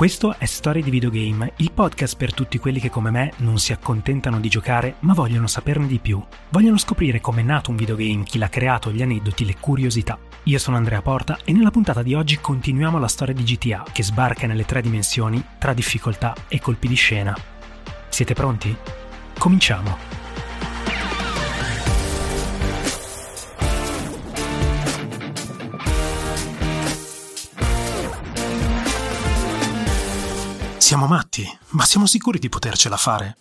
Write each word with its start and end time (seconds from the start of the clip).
Questo 0.00 0.34
è 0.38 0.46
Storie 0.46 0.82
di 0.82 0.88
Videogame, 0.88 1.52
il 1.56 1.72
podcast 1.72 2.16
per 2.16 2.32
tutti 2.32 2.56
quelli 2.56 2.80
che 2.80 2.88
come 2.88 3.10
me 3.10 3.34
non 3.40 3.58
si 3.58 3.72
accontentano 3.72 4.40
di 4.40 4.48
giocare 4.48 4.94
ma 5.00 5.12
vogliono 5.12 5.46
saperne 5.46 5.86
di 5.86 5.98
più. 5.98 6.24
Vogliono 6.48 6.78
scoprire 6.78 7.20
com'è 7.20 7.42
nato 7.42 7.68
un 7.68 7.76
videogame, 7.76 8.22
chi 8.22 8.38
l'ha 8.38 8.48
creato, 8.48 8.90
gli 8.90 9.02
aneddoti, 9.02 9.44
le 9.44 9.56
curiosità. 9.60 10.18
Io 10.44 10.58
sono 10.58 10.78
Andrea 10.78 11.02
Porta 11.02 11.40
e 11.44 11.52
nella 11.52 11.70
puntata 11.70 12.02
di 12.02 12.14
oggi 12.14 12.40
continuiamo 12.40 12.98
la 12.98 13.08
storia 13.08 13.34
di 13.34 13.42
GTA 13.42 13.84
che 13.92 14.02
sbarca 14.02 14.46
nelle 14.46 14.64
tre 14.64 14.80
dimensioni 14.80 15.44
tra 15.58 15.74
difficoltà 15.74 16.34
e 16.48 16.60
colpi 16.60 16.88
di 16.88 16.94
scena. 16.94 17.36
Siete 18.08 18.32
pronti? 18.32 18.74
Cominciamo! 19.36 20.19
Siamo 30.90 31.06
matti, 31.06 31.46
ma 31.68 31.84
siamo 31.84 32.04
sicuri 32.04 32.40
di 32.40 32.48
potercela 32.48 32.96
fare? 32.96 33.36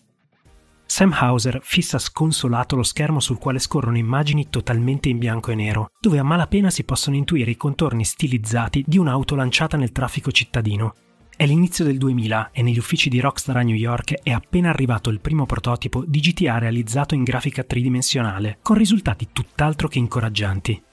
Sam 0.85 1.11
Hauser 1.13 1.61
fissa 1.63 1.97
sconsolato 1.97 2.75
lo 2.75 2.83
schermo 2.83 3.19
sul 3.19 3.39
quale 3.39 3.57
scorrono 3.57 3.97
immagini 3.97 4.51
totalmente 4.51 5.09
in 5.09 5.17
bianco 5.17 5.49
e 5.49 5.55
nero, 5.55 5.89
dove 5.99 6.19
a 6.19 6.23
malapena 6.23 6.69
si 6.69 6.83
possono 6.83 7.15
intuire 7.15 7.49
i 7.49 7.57
contorni 7.57 8.05
stilizzati 8.05 8.83
di 8.85 8.99
un'auto 8.99 9.33
lanciata 9.33 9.77
nel 9.77 9.91
traffico 9.91 10.31
cittadino. 10.31 10.93
È 11.35 11.43
l'inizio 11.47 11.83
del 11.83 11.97
2000 11.97 12.49
e 12.51 12.61
negli 12.61 12.77
uffici 12.77 13.09
di 13.09 13.19
Rockstar 13.19 13.57
a 13.57 13.61
New 13.63 13.75
York 13.75 14.21
è 14.21 14.29
appena 14.29 14.69
arrivato 14.69 15.09
il 15.09 15.19
primo 15.19 15.47
prototipo 15.47 16.03
di 16.05 16.19
GTA 16.19 16.59
realizzato 16.59 17.15
in 17.15 17.23
grafica 17.23 17.63
tridimensionale, 17.63 18.59
con 18.61 18.77
risultati 18.77 19.29
tutt'altro 19.33 19.87
che 19.87 19.97
incoraggianti. 19.97 20.83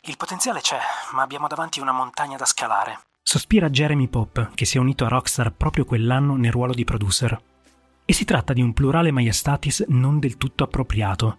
Il 0.00 0.16
potenziale 0.16 0.62
c'è, 0.62 0.80
ma 1.12 1.22
abbiamo 1.22 1.46
davanti 1.46 1.78
una 1.78 1.92
montagna 1.92 2.36
da 2.36 2.44
scalare. 2.44 3.09
Sospira 3.22 3.70
Jeremy 3.70 4.08
Pop, 4.08 4.50
che 4.54 4.64
si 4.64 4.76
è 4.76 4.80
unito 4.80 5.04
a 5.04 5.08
Rockstar 5.08 5.52
proprio 5.52 5.84
quell'anno 5.84 6.36
nel 6.36 6.50
ruolo 6.50 6.72
di 6.72 6.84
producer. 6.84 7.40
E 8.04 8.12
si 8.12 8.24
tratta 8.24 8.52
di 8.52 8.62
un 8.62 8.72
plurale 8.72 9.12
maiestatis 9.12 9.84
non 9.88 10.18
del 10.18 10.36
tutto 10.36 10.64
appropriato. 10.64 11.38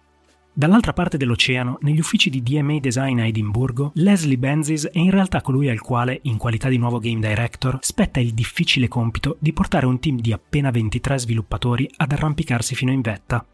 Dall'altra 0.54 0.92
parte 0.92 1.16
dell'oceano, 1.18 1.78
negli 1.80 1.98
uffici 1.98 2.30
di 2.30 2.42
DMA 2.42 2.78
Design 2.78 3.20
a 3.20 3.26
Edimburgo, 3.26 3.92
Leslie 3.96 4.38
Benzis 4.38 4.86
è 4.86 4.98
in 4.98 5.10
realtà 5.10 5.40
colui 5.40 5.68
al 5.68 5.80
quale, 5.80 6.20
in 6.24 6.36
qualità 6.36 6.68
di 6.68 6.78
nuovo 6.78 6.98
game 6.98 7.26
director, 7.26 7.78
spetta 7.80 8.20
il 8.20 8.32
difficile 8.32 8.88
compito 8.88 9.36
di 9.38 9.52
portare 9.52 9.86
un 9.86 9.98
team 9.98 10.18
di 10.18 10.32
appena 10.32 10.70
23 10.70 11.18
sviluppatori 11.18 11.90
ad 11.96 12.12
arrampicarsi 12.12 12.74
fino 12.74 12.92
in 12.92 13.00
vetta. 13.00 13.44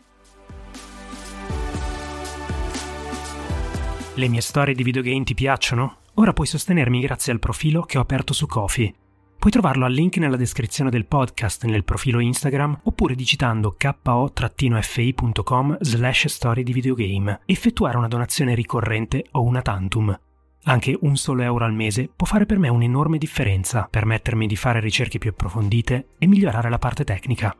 Le 4.14 4.28
mie 4.28 4.40
storie 4.40 4.74
di 4.74 4.82
videogame 4.82 5.22
ti 5.22 5.34
piacciono? 5.34 5.98
Ora 6.18 6.32
puoi 6.32 6.48
sostenermi 6.48 7.00
grazie 7.00 7.32
al 7.32 7.38
profilo 7.38 7.82
che 7.82 7.96
ho 7.96 8.00
aperto 8.00 8.32
su 8.32 8.48
Kofi. 8.48 8.92
Puoi 9.38 9.52
trovarlo 9.52 9.84
al 9.84 9.92
link 9.92 10.16
nella 10.16 10.34
descrizione 10.34 10.90
del 10.90 11.06
podcast 11.06 11.64
nel 11.64 11.84
profilo 11.84 12.18
Instagram 12.18 12.80
oppure 12.82 13.14
digitando 13.14 13.76
ko-fi.com 13.78 15.76
slash 15.78 16.26
storie 16.26 16.64
di 16.64 16.72
videogame 16.72 17.42
effettuare 17.46 17.98
una 17.98 18.08
donazione 18.08 18.56
ricorrente 18.56 19.26
o 19.30 19.44
una 19.44 19.62
tantum. 19.62 20.18
Anche 20.64 20.98
un 21.02 21.16
solo 21.16 21.42
euro 21.42 21.64
al 21.64 21.72
mese 21.72 22.10
può 22.14 22.26
fare 22.26 22.46
per 22.46 22.58
me 22.58 22.68
un'enorme 22.68 23.16
differenza, 23.16 23.86
permettermi 23.88 24.48
di 24.48 24.56
fare 24.56 24.80
ricerche 24.80 25.18
più 25.18 25.30
approfondite 25.30 26.08
e 26.18 26.26
migliorare 26.26 26.68
la 26.68 26.78
parte 26.78 27.04
tecnica. 27.04 27.54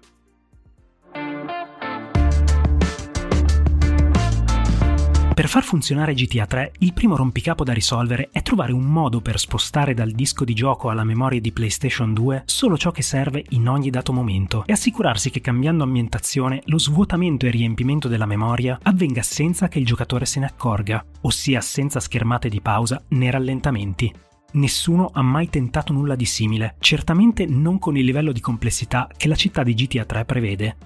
Per 5.38 5.46
far 5.46 5.62
funzionare 5.62 6.14
GTA 6.14 6.46
3, 6.46 6.72
il 6.78 6.92
primo 6.92 7.14
rompicapo 7.14 7.62
da 7.62 7.72
risolvere 7.72 8.30
è 8.32 8.42
trovare 8.42 8.72
un 8.72 8.82
modo 8.82 9.20
per 9.20 9.38
spostare 9.38 9.94
dal 9.94 10.10
disco 10.10 10.44
di 10.44 10.52
gioco 10.52 10.90
alla 10.90 11.04
memoria 11.04 11.40
di 11.40 11.52
PlayStation 11.52 12.12
2 12.12 12.42
solo 12.44 12.76
ciò 12.76 12.90
che 12.90 13.02
serve 13.02 13.44
in 13.50 13.68
ogni 13.68 13.88
dato 13.88 14.12
momento 14.12 14.64
e 14.66 14.72
assicurarsi 14.72 15.30
che 15.30 15.40
cambiando 15.40 15.84
ambientazione 15.84 16.62
lo 16.64 16.78
svuotamento 16.80 17.46
e 17.46 17.50
riempimento 17.50 18.08
della 18.08 18.26
memoria 18.26 18.80
avvenga 18.82 19.22
senza 19.22 19.68
che 19.68 19.78
il 19.78 19.86
giocatore 19.86 20.26
se 20.26 20.40
ne 20.40 20.46
accorga, 20.46 21.04
ossia 21.20 21.60
senza 21.60 22.00
schermate 22.00 22.48
di 22.48 22.60
pausa 22.60 23.00
né 23.10 23.30
rallentamenti. 23.30 24.12
Nessuno 24.54 25.08
ha 25.12 25.22
mai 25.22 25.48
tentato 25.48 25.92
nulla 25.92 26.16
di 26.16 26.24
simile, 26.24 26.74
certamente 26.80 27.46
non 27.46 27.78
con 27.78 27.96
il 27.96 28.04
livello 28.04 28.32
di 28.32 28.40
complessità 28.40 29.08
che 29.16 29.28
la 29.28 29.36
città 29.36 29.62
di 29.62 29.74
GTA 29.74 30.04
3 30.04 30.24
prevede. 30.24 30.76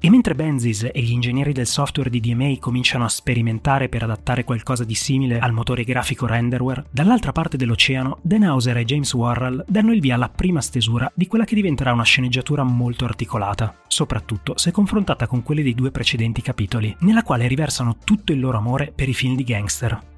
E 0.00 0.10
mentre 0.10 0.34
Benzis 0.34 0.84
e 0.92 1.00
gli 1.00 1.10
ingegneri 1.10 1.52
del 1.52 1.66
software 1.66 2.08
di 2.08 2.20
DMA 2.20 2.54
cominciano 2.60 3.04
a 3.04 3.08
sperimentare 3.08 3.88
per 3.88 4.04
adattare 4.04 4.44
qualcosa 4.44 4.84
di 4.84 4.94
simile 4.94 5.40
al 5.40 5.52
motore 5.52 5.82
grafico 5.82 6.26
renderware, 6.26 6.84
dall'altra 6.90 7.32
parte 7.32 7.56
dell'oceano 7.56 8.18
Dan 8.22 8.44
Hauser 8.44 8.76
e 8.76 8.84
James 8.84 9.12
Warrell 9.12 9.64
danno 9.66 9.92
il 9.92 10.00
via 10.00 10.14
alla 10.14 10.28
prima 10.28 10.60
stesura 10.60 11.10
di 11.14 11.26
quella 11.26 11.44
che 11.44 11.56
diventerà 11.56 11.92
una 11.92 12.04
sceneggiatura 12.04 12.62
molto 12.62 13.04
articolata, 13.04 13.74
soprattutto 13.88 14.56
se 14.56 14.70
confrontata 14.70 15.26
con 15.26 15.42
quelle 15.42 15.64
dei 15.64 15.74
due 15.74 15.90
precedenti 15.90 16.42
capitoli, 16.42 16.94
nella 17.00 17.24
quale 17.24 17.48
riversano 17.48 17.96
tutto 18.04 18.32
il 18.32 18.38
loro 18.38 18.58
amore 18.58 18.92
per 18.94 19.08
i 19.08 19.14
film 19.14 19.34
di 19.34 19.42
gangster. 19.42 20.16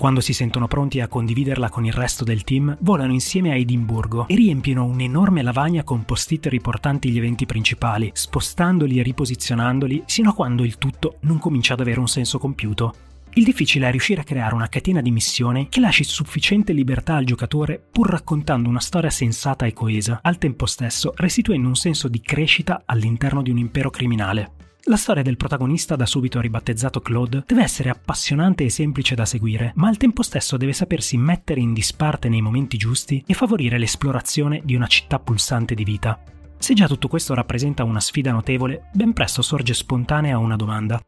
Quando 0.00 0.22
si 0.22 0.32
sentono 0.32 0.66
pronti 0.66 0.98
a 1.00 1.08
condividerla 1.08 1.68
con 1.68 1.84
il 1.84 1.92
resto 1.92 2.24
del 2.24 2.42
team, 2.42 2.74
volano 2.80 3.12
insieme 3.12 3.50
a 3.50 3.54
Edimburgo 3.54 4.26
e 4.28 4.34
riempiono 4.34 4.86
un'enorme 4.86 5.42
lavagna 5.42 5.82
con 5.82 6.06
post-it 6.06 6.46
riportanti 6.46 7.10
gli 7.10 7.18
eventi 7.18 7.44
principali, 7.44 8.10
spostandoli 8.14 8.98
e 8.98 9.02
riposizionandoli 9.02 10.04
sino 10.06 10.30
a 10.30 10.34
quando 10.34 10.64
il 10.64 10.78
tutto 10.78 11.18
non 11.20 11.38
comincia 11.38 11.74
ad 11.74 11.80
avere 11.80 12.00
un 12.00 12.08
senso 12.08 12.38
compiuto. 12.38 12.94
Il 13.34 13.44
difficile 13.44 13.88
è 13.88 13.90
riuscire 13.90 14.22
a 14.22 14.24
creare 14.24 14.54
una 14.54 14.70
catena 14.70 15.02
di 15.02 15.10
missioni 15.10 15.68
che 15.68 15.80
lasci 15.80 16.04
sufficiente 16.04 16.72
libertà 16.72 17.16
al 17.16 17.26
giocatore 17.26 17.78
pur 17.92 18.08
raccontando 18.08 18.70
una 18.70 18.80
storia 18.80 19.10
sensata 19.10 19.66
e 19.66 19.74
coesa, 19.74 20.20
al 20.22 20.38
tempo 20.38 20.64
stesso 20.64 21.12
restituendo 21.14 21.68
un 21.68 21.76
senso 21.76 22.08
di 22.08 22.22
crescita 22.22 22.84
all'interno 22.86 23.42
di 23.42 23.50
un 23.50 23.58
impero 23.58 23.90
criminale. 23.90 24.59
La 24.84 24.96
storia 24.96 25.22
del 25.22 25.36
protagonista, 25.36 25.94
da 25.94 26.06
subito 26.06 26.40
ribattezzato 26.40 27.00
Claude, 27.00 27.44
deve 27.46 27.62
essere 27.62 27.90
appassionante 27.90 28.64
e 28.64 28.70
semplice 28.70 29.14
da 29.14 29.26
seguire, 29.26 29.72
ma 29.76 29.88
al 29.88 29.98
tempo 29.98 30.22
stesso 30.22 30.56
deve 30.56 30.72
sapersi 30.72 31.18
mettere 31.18 31.60
in 31.60 31.74
disparte 31.74 32.30
nei 32.30 32.40
momenti 32.40 32.78
giusti 32.78 33.22
e 33.26 33.34
favorire 33.34 33.78
l'esplorazione 33.78 34.62
di 34.64 34.74
una 34.74 34.86
città 34.86 35.18
pulsante 35.18 35.74
di 35.74 35.84
vita. 35.84 36.18
Se 36.58 36.72
già 36.72 36.86
tutto 36.86 37.08
questo 37.08 37.34
rappresenta 37.34 37.84
una 37.84 38.00
sfida 38.00 38.32
notevole, 38.32 38.88
ben 38.92 39.12
presto 39.12 39.42
sorge 39.42 39.74
spontanea 39.74 40.38
una 40.38 40.56
domanda. 40.56 41.00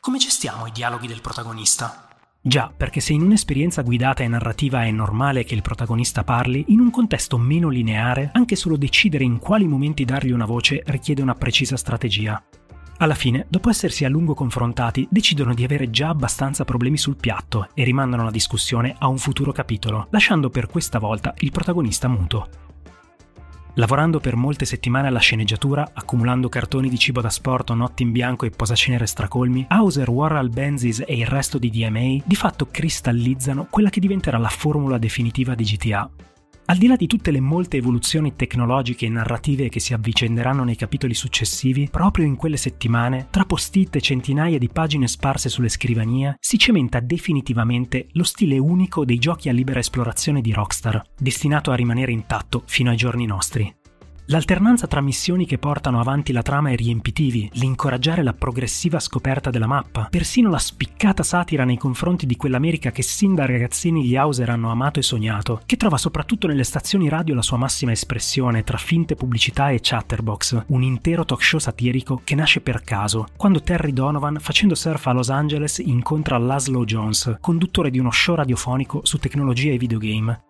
Come 0.00 0.18
gestiamo 0.18 0.66
i 0.66 0.72
dialoghi 0.72 1.06
del 1.06 1.20
protagonista? 1.20 2.08
Già, 2.40 2.72
perché 2.76 3.00
se 3.00 3.12
in 3.12 3.22
un'esperienza 3.22 3.82
guidata 3.82 4.24
e 4.24 4.28
narrativa 4.28 4.84
è 4.84 4.90
normale 4.90 5.44
che 5.44 5.54
il 5.54 5.62
protagonista 5.62 6.22
parli, 6.22 6.66
in 6.68 6.80
un 6.80 6.90
contesto 6.90 7.38
meno 7.38 7.68
lineare, 7.68 8.30
anche 8.32 8.56
solo 8.56 8.76
decidere 8.76 9.24
in 9.24 9.38
quali 9.38 9.66
momenti 9.66 10.04
dargli 10.04 10.30
una 10.32 10.44
voce 10.44 10.82
richiede 10.86 11.22
una 11.22 11.34
precisa 11.34 11.76
strategia. 11.76 12.40
Alla 12.98 13.14
fine, 13.14 13.44
dopo 13.50 13.68
essersi 13.68 14.06
a 14.06 14.08
lungo 14.08 14.32
confrontati, 14.32 15.06
decidono 15.10 15.52
di 15.52 15.64
avere 15.64 15.90
già 15.90 16.08
abbastanza 16.08 16.64
problemi 16.64 16.96
sul 16.96 17.16
piatto 17.16 17.68
e 17.74 17.84
rimandano 17.84 18.24
la 18.24 18.30
discussione 18.30 18.94
a 18.98 19.06
un 19.06 19.18
futuro 19.18 19.52
capitolo, 19.52 20.06
lasciando 20.10 20.48
per 20.48 20.66
questa 20.66 20.98
volta 20.98 21.34
il 21.40 21.50
protagonista 21.50 22.08
muto. 22.08 22.48
Lavorando 23.74 24.18
per 24.18 24.36
molte 24.36 24.64
settimane 24.64 25.08
alla 25.08 25.18
sceneggiatura, 25.18 25.90
accumulando 25.92 26.48
cartoni 26.48 26.88
di 26.88 26.98
cibo 26.98 27.20
da 27.20 27.28
sport 27.28 27.72
notti 27.72 28.02
in 28.02 28.12
bianco 28.12 28.46
e 28.46 28.50
posacenere 28.50 29.04
stracolmi, 29.04 29.66
Hauser, 29.68 30.08
Warral, 30.08 30.48
Benzis 30.48 31.04
e 31.06 31.18
il 31.18 31.26
resto 31.26 31.58
di 31.58 31.68
DMA 31.68 32.22
di 32.24 32.34
fatto 32.34 32.68
cristallizzano 32.70 33.66
quella 33.68 33.90
che 33.90 34.00
diventerà 34.00 34.38
la 34.38 34.48
formula 34.48 34.96
definitiva 34.96 35.54
di 35.54 35.64
GTA, 35.64 36.08
al 36.66 36.78
di 36.78 36.86
là 36.88 36.96
di 36.96 37.06
tutte 37.06 37.30
le 37.30 37.40
molte 37.40 37.76
evoluzioni 37.76 38.34
tecnologiche 38.34 39.06
e 39.06 39.10
narrative 39.10 39.68
che 39.68 39.78
si 39.78 39.94
avvicenderanno 39.94 40.64
nei 40.64 40.76
capitoli 40.76 41.14
successivi, 41.14 41.88
proprio 41.90 42.24
in 42.24 42.36
quelle 42.36 42.56
settimane, 42.56 43.28
tra 43.30 43.44
post-it 43.44 43.94
e 43.96 44.00
centinaia 44.00 44.58
di 44.58 44.68
pagine 44.68 45.06
sparse 45.06 45.48
sulle 45.48 45.68
scrivanie, 45.68 46.36
si 46.40 46.58
cementa 46.58 46.98
definitivamente 47.00 48.08
lo 48.12 48.24
stile 48.24 48.58
unico 48.58 49.04
dei 49.04 49.18
giochi 49.18 49.48
a 49.48 49.52
libera 49.52 49.78
esplorazione 49.78 50.40
di 50.40 50.52
Rockstar, 50.52 51.02
destinato 51.16 51.70
a 51.70 51.76
rimanere 51.76 52.10
intatto 52.10 52.62
fino 52.66 52.90
ai 52.90 52.96
giorni 52.96 53.26
nostri. 53.26 53.72
L'alternanza 54.28 54.88
tra 54.88 55.00
missioni 55.00 55.46
che 55.46 55.56
portano 55.56 56.00
avanti 56.00 56.32
la 56.32 56.42
trama 56.42 56.70
e 56.70 56.74
riempitivi, 56.74 57.48
l'incoraggiare 57.54 58.24
la 58.24 58.32
progressiva 58.32 58.98
scoperta 58.98 59.50
della 59.50 59.68
mappa, 59.68 60.08
persino 60.10 60.50
la 60.50 60.58
spiccata 60.58 61.22
satira 61.22 61.62
nei 61.64 61.78
confronti 61.78 62.26
di 62.26 62.34
quell'America 62.34 62.90
che 62.90 63.02
sin 63.02 63.36
da 63.36 63.46
ragazzini 63.46 64.04
gli 64.04 64.16
Hauser 64.16 64.50
hanno 64.50 64.72
amato 64.72 64.98
e 64.98 65.04
sognato, 65.04 65.60
che 65.64 65.76
trova 65.76 65.96
soprattutto 65.96 66.48
nelle 66.48 66.64
stazioni 66.64 67.08
radio 67.08 67.36
la 67.36 67.42
sua 67.42 67.56
massima 67.56 67.92
espressione 67.92 68.64
tra 68.64 68.78
finte 68.78 69.14
pubblicità 69.14 69.70
e 69.70 69.78
chatterbox, 69.80 70.64
un 70.68 70.82
intero 70.82 71.24
talk 71.24 71.44
show 71.44 71.60
satirico 71.60 72.20
che 72.24 72.34
nasce 72.34 72.60
per 72.60 72.82
caso, 72.82 73.28
quando 73.36 73.62
Terry 73.62 73.92
Donovan, 73.92 74.38
facendo 74.40 74.74
surf 74.74 75.06
a 75.06 75.12
Los 75.12 75.30
Angeles, 75.30 75.78
incontra 75.78 76.36
Laszlo 76.36 76.84
Jones, 76.84 77.36
conduttore 77.40 77.90
di 77.90 78.00
uno 78.00 78.10
show 78.10 78.34
radiofonico 78.34 79.02
su 79.04 79.18
tecnologia 79.18 79.70
e 79.70 79.78
videogame, 79.78 80.40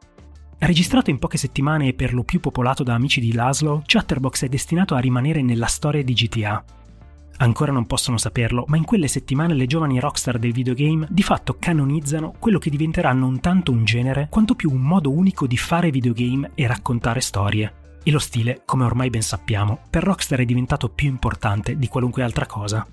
Registrato 0.58 1.10
in 1.10 1.18
poche 1.18 1.36
settimane 1.36 1.88
e 1.88 1.92
per 1.92 2.14
lo 2.14 2.24
più 2.24 2.40
popolato 2.40 2.82
da 2.82 2.94
amici 2.94 3.20
di 3.20 3.34
Laszlo, 3.34 3.82
Chatterbox 3.84 4.44
è 4.44 4.48
destinato 4.48 4.94
a 4.94 5.00
rimanere 5.00 5.42
nella 5.42 5.66
storia 5.66 6.02
di 6.02 6.14
GTA. 6.14 6.64
Ancora 7.38 7.72
non 7.72 7.86
possono 7.86 8.16
saperlo, 8.16 8.64
ma 8.68 8.78
in 8.78 8.84
quelle 8.84 9.08
settimane 9.08 9.52
le 9.52 9.66
giovani 9.66 10.00
rockstar 10.00 10.38
del 10.38 10.52
videogame 10.52 11.06
di 11.10 11.22
fatto 11.22 11.56
canonizzano 11.58 12.32
quello 12.38 12.58
che 12.58 12.70
diventerà 12.70 13.12
non 13.12 13.40
tanto 13.40 13.70
un 13.70 13.84
genere, 13.84 14.28
quanto 14.30 14.54
più 14.54 14.72
un 14.72 14.80
modo 14.80 15.10
unico 15.10 15.46
di 15.46 15.58
fare 15.58 15.90
videogame 15.90 16.52
e 16.54 16.66
raccontare 16.66 17.20
storie. 17.20 17.98
E 18.02 18.10
lo 18.10 18.18
stile, 18.18 18.62
come 18.64 18.84
ormai 18.84 19.10
ben 19.10 19.20
sappiamo, 19.20 19.80
per 19.90 20.04
Rockstar 20.04 20.38
è 20.38 20.44
diventato 20.46 20.88
più 20.88 21.08
importante 21.08 21.76
di 21.76 21.88
qualunque 21.88 22.22
altra 22.22 22.46
cosa. 22.46 22.86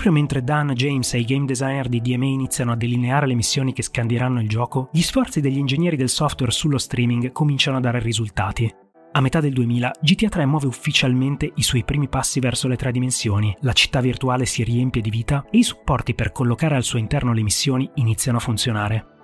Proprio 0.00 0.18
mentre 0.18 0.42
Dan, 0.42 0.70
James 0.72 1.12
e 1.12 1.18
i 1.18 1.26
game 1.26 1.44
designer 1.44 1.86
di 1.86 2.00
DMA 2.00 2.24
iniziano 2.24 2.72
a 2.72 2.74
delineare 2.74 3.26
le 3.26 3.34
missioni 3.34 3.74
che 3.74 3.82
scandieranno 3.82 4.40
il 4.40 4.48
gioco, 4.48 4.88
gli 4.92 5.02
sforzi 5.02 5.42
degli 5.42 5.58
ingegneri 5.58 5.96
del 5.96 6.08
software 6.08 6.52
sullo 6.52 6.78
streaming 6.78 7.32
cominciano 7.32 7.76
a 7.76 7.80
dare 7.80 7.98
risultati. 7.98 8.74
A 9.12 9.20
metà 9.20 9.40
del 9.40 9.52
2000 9.52 9.96
GTA 10.00 10.28
3 10.30 10.46
muove 10.46 10.68
ufficialmente 10.68 11.52
i 11.54 11.62
suoi 11.62 11.84
primi 11.84 12.08
passi 12.08 12.40
verso 12.40 12.66
le 12.66 12.76
tre 12.76 12.92
dimensioni, 12.92 13.54
la 13.60 13.74
città 13.74 14.00
virtuale 14.00 14.46
si 14.46 14.64
riempie 14.64 15.02
di 15.02 15.10
vita 15.10 15.44
e 15.50 15.58
i 15.58 15.62
supporti 15.62 16.14
per 16.14 16.32
collocare 16.32 16.76
al 16.76 16.82
suo 16.82 16.98
interno 16.98 17.34
le 17.34 17.42
missioni 17.42 17.90
iniziano 17.96 18.38
a 18.38 18.40
funzionare. 18.40 19.19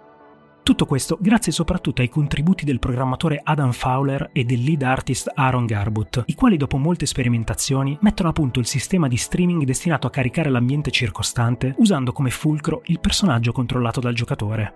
Tutto 0.67 0.85
questo 0.85 1.17
grazie 1.21 1.53
soprattutto 1.53 2.03
ai 2.03 2.09
contributi 2.09 2.65
del 2.65 2.81
programmatore 2.81 3.41
Adam 3.41 3.71
Fowler 3.71 4.31
e 4.33 4.43
del 4.43 4.65
lead 4.65 4.83
artist 4.83 5.31
Aaron 5.33 5.65
Garbut, 5.65 6.25
i 6.27 6.35
quali 6.35 6.57
dopo 6.57 6.77
molte 6.77 7.07
sperimentazioni 7.07 7.97
mettono 8.01 8.31
a 8.31 8.33
punto 8.33 8.59
il 8.59 8.67
sistema 8.67 9.07
di 9.07 9.17
streaming 9.17 9.63
destinato 9.63 10.09
a 10.09 10.11
caricare 10.11 10.51
l'ambiente 10.51 10.91
circostante 10.91 11.73
usando 11.79 12.11
come 12.11 12.31
fulcro 12.31 12.83
il 12.87 12.99
personaggio 12.99 13.53
controllato 13.53 14.01
dal 14.01 14.13
giocatore. 14.13 14.75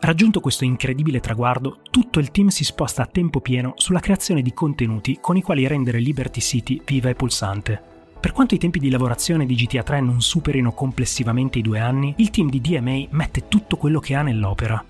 Raggiunto 0.00 0.40
questo 0.40 0.64
incredibile 0.64 1.20
traguardo, 1.20 1.80
tutto 1.90 2.18
il 2.18 2.30
team 2.30 2.48
si 2.48 2.64
sposta 2.64 3.02
a 3.02 3.06
tempo 3.06 3.42
pieno 3.42 3.74
sulla 3.76 4.00
creazione 4.00 4.40
di 4.40 4.54
contenuti 4.54 5.18
con 5.20 5.36
i 5.36 5.42
quali 5.42 5.66
rendere 5.66 5.98
Liberty 5.98 6.40
City 6.40 6.80
viva 6.86 7.10
e 7.10 7.14
pulsante. 7.14 7.82
Per 8.18 8.32
quanto 8.32 8.54
i 8.54 8.58
tempi 8.58 8.78
di 8.78 8.88
lavorazione 8.88 9.44
di 9.44 9.56
GTA 9.56 9.82
3 9.82 10.00
non 10.00 10.22
superino 10.22 10.72
complessivamente 10.72 11.58
i 11.58 11.62
due 11.62 11.80
anni, 11.80 12.14
il 12.16 12.30
team 12.30 12.48
di 12.48 12.62
DMA 12.62 13.08
mette 13.10 13.48
tutto 13.48 13.76
quello 13.76 13.98
che 14.00 14.14
ha 14.14 14.22
nell'opera, 14.22 14.82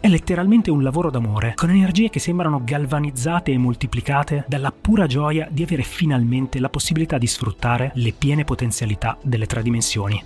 è 0.00 0.08
letteralmente 0.08 0.70
un 0.70 0.82
lavoro 0.82 1.10
d'amore, 1.10 1.52
con 1.54 1.68
energie 1.68 2.08
che 2.08 2.18
sembrano 2.20 2.62
galvanizzate 2.64 3.52
e 3.52 3.58
moltiplicate 3.58 4.44
dalla 4.48 4.72
pura 4.72 5.06
gioia 5.06 5.46
di 5.50 5.62
avere 5.62 5.82
finalmente 5.82 6.58
la 6.58 6.70
possibilità 6.70 7.18
di 7.18 7.26
sfruttare 7.26 7.92
le 7.94 8.12
piene 8.16 8.44
potenzialità 8.44 9.18
delle 9.22 9.46
tre 9.46 9.62
dimensioni. 9.62 10.22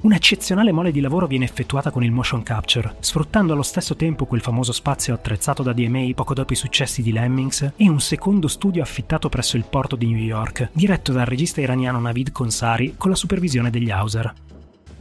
Un'eccezionale 0.00 0.70
mole 0.70 0.92
di 0.92 1.00
lavoro 1.00 1.26
viene 1.26 1.44
effettuata 1.44 1.90
con 1.90 2.04
il 2.04 2.12
motion 2.12 2.42
capture, 2.42 2.96
sfruttando 3.00 3.52
allo 3.52 3.62
stesso 3.62 3.96
tempo 3.96 4.26
quel 4.26 4.40
famoso 4.40 4.72
spazio 4.72 5.12
attrezzato 5.12 5.62
da 5.62 5.72
DMA 5.72 6.10
poco 6.14 6.34
dopo 6.34 6.52
i 6.52 6.56
successi 6.56 7.02
di 7.02 7.12
Lemmings 7.12 7.72
e 7.76 7.88
un 7.88 8.00
secondo 8.00 8.46
studio 8.48 8.80
affittato 8.80 9.28
presso 9.28 9.56
il 9.56 9.64
porto 9.68 9.96
di 9.96 10.06
New 10.06 10.22
York, 10.22 10.70
diretto 10.72 11.12
dal 11.12 11.26
regista 11.26 11.60
iraniano 11.60 11.98
Navid 11.98 12.30
Konsari 12.30 12.94
con 12.96 13.10
la 13.10 13.16
supervisione 13.16 13.70
degli 13.70 13.90
Hauser. 13.90 14.32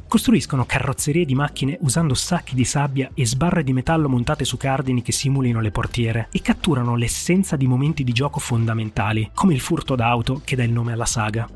Costruiscono 0.07 0.65
carrozzerie 0.65 1.25
di 1.25 1.35
macchine 1.35 1.77
usando 1.81 2.13
sacchi 2.13 2.55
di 2.55 2.63
sabbia 2.63 3.11
e 3.13 3.25
sbarre 3.25 3.63
di 3.63 3.73
metallo 3.73 4.07
montate 4.07 4.45
su 4.45 4.55
cardini 4.55 5.01
che 5.01 5.11
simulino 5.11 5.59
le 5.59 5.71
portiere 5.71 6.29
e 6.31 6.41
catturano 6.41 6.95
l'essenza 6.95 7.57
di 7.57 7.67
momenti 7.67 8.05
di 8.05 8.13
gioco 8.13 8.39
fondamentali, 8.39 9.29
come 9.33 9.53
il 9.53 9.59
furto 9.59 9.95
d'auto 9.95 10.41
che 10.45 10.55
dà 10.55 10.63
il 10.63 10.71
nome 10.71 10.93
alla 10.93 11.05
saga. 11.05 11.49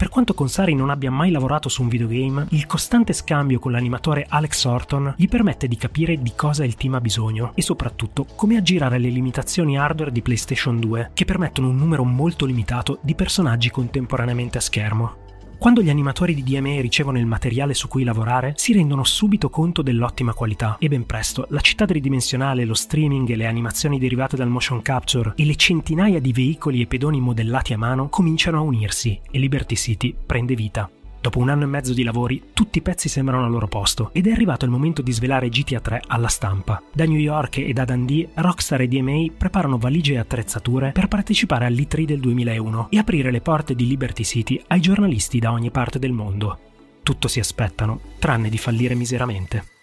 Per 0.00 0.08
quanto 0.08 0.32
Consari 0.32 0.74
non 0.74 0.88
abbia 0.88 1.10
mai 1.10 1.30
lavorato 1.30 1.68
su 1.68 1.82
un 1.82 1.88
videogame, 1.88 2.46
il 2.52 2.64
costante 2.64 3.12
scambio 3.12 3.58
con 3.58 3.72
l'animatore 3.72 4.24
Alex 4.26 4.64
Orton 4.64 5.12
gli 5.18 5.28
permette 5.28 5.68
di 5.68 5.76
capire 5.76 6.16
di 6.22 6.32
cosa 6.34 6.64
il 6.64 6.76
team 6.76 6.94
ha 6.94 7.02
bisogno 7.02 7.52
e 7.54 7.60
soprattutto 7.60 8.24
come 8.34 8.56
aggirare 8.56 8.96
le 8.96 9.10
limitazioni 9.10 9.76
hardware 9.76 10.10
di 10.10 10.22
PlayStation 10.22 10.80
2, 10.80 11.10
che 11.12 11.26
permettono 11.26 11.68
un 11.68 11.76
numero 11.76 12.04
molto 12.04 12.46
limitato 12.46 12.98
di 13.02 13.14
personaggi 13.14 13.70
contemporaneamente 13.70 14.56
a 14.56 14.62
schermo. 14.62 15.28
Quando 15.60 15.82
gli 15.82 15.90
animatori 15.90 16.32
di 16.32 16.42
DME 16.42 16.80
ricevono 16.80 17.18
il 17.18 17.26
materiale 17.26 17.74
su 17.74 17.86
cui 17.86 18.02
lavorare, 18.02 18.54
si 18.56 18.72
rendono 18.72 19.04
subito 19.04 19.50
conto 19.50 19.82
dell'ottima 19.82 20.32
qualità 20.32 20.78
e 20.80 20.88
ben 20.88 21.04
presto 21.04 21.44
la 21.50 21.60
città 21.60 21.84
tridimensionale, 21.84 22.64
lo 22.64 22.72
streaming 22.72 23.28
e 23.28 23.36
le 23.36 23.44
animazioni 23.44 23.98
derivate 23.98 24.36
dal 24.36 24.48
motion 24.48 24.80
capture 24.80 25.34
e 25.36 25.44
le 25.44 25.56
centinaia 25.56 26.18
di 26.18 26.32
veicoli 26.32 26.80
e 26.80 26.86
pedoni 26.86 27.20
modellati 27.20 27.74
a 27.74 27.78
mano 27.78 28.08
cominciano 28.08 28.56
a 28.56 28.62
unirsi 28.62 29.20
e 29.30 29.38
Liberty 29.38 29.76
City 29.76 30.16
prende 30.24 30.54
vita. 30.54 30.90
Dopo 31.20 31.38
un 31.38 31.50
anno 31.50 31.64
e 31.64 31.66
mezzo 31.66 31.92
di 31.92 32.02
lavori, 32.02 32.42
tutti 32.54 32.78
i 32.78 32.82
pezzi 32.82 33.10
sembrano 33.10 33.44
al 33.44 33.50
loro 33.50 33.68
posto 33.68 34.10
ed 34.12 34.26
è 34.26 34.30
arrivato 34.30 34.64
il 34.64 34.70
momento 34.70 35.02
di 35.02 35.12
svelare 35.12 35.50
GTA 35.50 35.80
3 35.80 36.02
alla 36.06 36.28
stampa. 36.28 36.82
Da 36.92 37.04
New 37.04 37.18
York 37.18 37.58
e 37.58 37.72
da 37.74 37.84
Dundee, 37.84 38.30
Rockstar 38.34 38.80
e 38.80 38.88
DMA 38.88 39.26
preparano 39.36 39.76
valigie 39.76 40.14
e 40.14 40.18
attrezzature 40.18 40.92
per 40.92 41.08
partecipare 41.08 41.66
all'E3 41.66 42.04
del 42.04 42.20
2001 42.20 42.88
e 42.90 42.98
aprire 42.98 43.30
le 43.30 43.42
porte 43.42 43.74
di 43.74 43.86
Liberty 43.86 44.24
City 44.24 44.62
ai 44.68 44.80
giornalisti 44.80 45.38
da 45.38 45.52
ogni 45.52 45.70
parte 45.70 45.98
del 45.98 46.12
mondo. 46.12 46.58
Tutto 47.02 47.28
si 47.28 47.38
aspettano, 47.38 48.00
tranne 48.18 48.48
di 48.48 48.58
fallire 48.58 48.94
miseramente. 48.94 49.79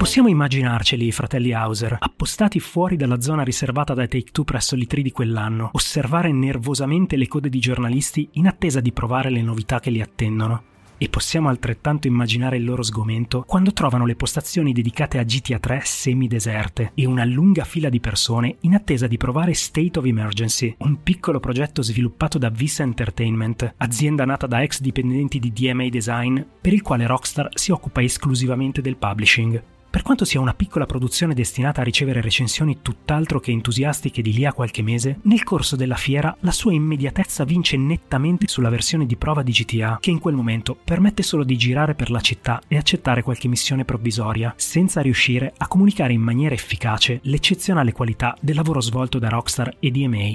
Possiamo 0.00 0.28
immaginarceli 0.28 1.08
i 1.08 1.12
fratelli 1.12 1.52
Hauser, 1.52 1.94
appostati 2.00 2.58
fuori 2.58 2.96
dalla 2.96 3.20
zona 3.20 3.42
riservata 3.42 3.92
da 3.92 4.08
Take-Two 4.08 4.44
presso 4.44 4.74
l'I3 4.74 5.00
di 5.02 5.12
quell'anno, 5.12 5.68
osservare 5.74 6.32
nervosamente 6.32 7.16
le 7.16 7.28
code 7.28 7.50
di 7.50 7.58
giornalisti 7.58 8.26
in 8.32 8.46
attesa 8.46 8.80
di 8.80 8.92
provare 8.92 9.28
le 9.28 9.42
novità 9.42 9.78
che 9.78 9.90
li 9.90 10.00
attendono. 10.00 10.62
E 10.96 11.10
possiamo 11.10 11.50
altrettanto 11.50 12.06
immaginare 12.06 12.56
il 12.56 12.64
loro 12.64 12.82
sgomento 12.82 13.44
quando 13.46 13.74
trovano 13.74 14.06
le 14.06 14.16
postazioni 14.16 14.72
dedicate 14.72 15.18
a 15.18 15.22
GTA 15.22 15.58
3 15.58 15.82
semi-deserte 15.84 16.92
e 16.94 17.04
una 17.04 17.26
lunga 17.26 17.64
fila 17.64 17.90
di 17.90 18.00
persone 18.00 18.56
in 18.60 18.74
attesa 18.74 19.06
di 19.06 19.18
provare 19.18 19.52
State 19.52 19.98
of 19.98 20.06
Emergency, 20.06 20.74
un 20.78 21.02
piccolo 21.02 21.40
progetto 21.40 21.82
sviluppato 21.82 22.38
da 22.38 22.48
Visa 22.48 22.82
Entertainment, 22.82 23.74
azienda 23.76 24.24
nata 24.24 24.46
da 24.46 24.62
ex 24.62 24.80
dipendenti 24.80 25.38
di 25.38 25.52
DMA 25.52 25.90
Design, 25.90 26.40
per 26.58 26.72
il 26.72 26.80
quale 26.80 27.06
Rockstar 27.06 27.50
si 27.52 27.70
occupa 27.70 28.00
esclusivamente 28.00 28.80
del 28.80 28.96
publishing. 28.96 29.62
Per 29.90 30.02
quanto 30.02 30.24
sia 30.24 30.38
una 30.38 30.54
piccola 30.54 30.86
produzione 30.86 31.34
destinata 31.34 31.80
a 31.80 31.84
ricevere 31.84 32.20
recensioni 32.20 32.78
tutt'altro 32.80 33.40
che 33.40 33.50
entusiastiche 33.50 34.22
di 34.22 34.32
lì 34.32 34.44
a 34.44 34.52
qualche 34.52 34.82
mese, 34.82 35.18
nel 35.22 35.42
corso 35.42 35.74
della 35.74 35.96
fiera 35.96 36.36
la 36.42 36.52
sua 36.52 36.72
immediatezza 36.72 37.42
vince 37.42 37.76
nettamente 37.76 38.46
sulla 38.46 38.68
versione 38.68 39.04
di 39.04 39.16
prova 39.16 39.42
di 39.42 39.50
GTA, 39.50 39.98
che 40.00 40.10
in 40.10 40.20
quel 40.20 40.36
momento 40.36 40.76
permette 40.76 41.24
solo 41.24 41.42
di 41.42 41.56
girare 41.56 41.96
per 41.96 42.12
la 42.12 42.20
città 42.20 42.62
e 42.68 42.76
accettare 42.76 43.24
qualche 43.24 43.48
missione 43.48 43.84
provvisoria, 43.84 44.54
senza 44.56 45.00
riuscire 45.00 45.52
a 45.56 45.66
comunicare 45.66 46.12
in 46.12 46.20
maniera 46.20 46.54
efficace 46.54 47.18
l'eccezionale 47.24 47.90
qualità 47.90 48.36
del 48.40 48.54
lavoro 48.54 48.80
svolto 48.80 49.18
da 49.18 49.28
Rockstar 49.28 49.74
e 49.80 49.90
DMA. 49.90 50.34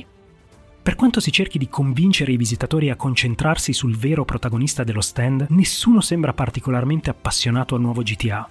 Per 0.84 0.96
quanto 0.96 1.22
si 1.22 1.32
cerchi 1.32 1.58
di 1.58 1.70
convincere 1.70 2.34
i 2.34 2.38
visitatori 2.38 2.90
a 2.90 2.98
concentrarsi 2.98 3.72
sul 3.72 3.96
vero 3.96 4.26
protagonista 4.26 4.84
dello 4.84 5.02
stand, 5.02 5.46
nessuno 5.52 6.02
sembra 6.02 6.34
particolarmente 6.34 7.10
appassionato 7.10 7.74
al 7.74 7.82
nuovo 7.82 8.02
GTA, 8.02 8.48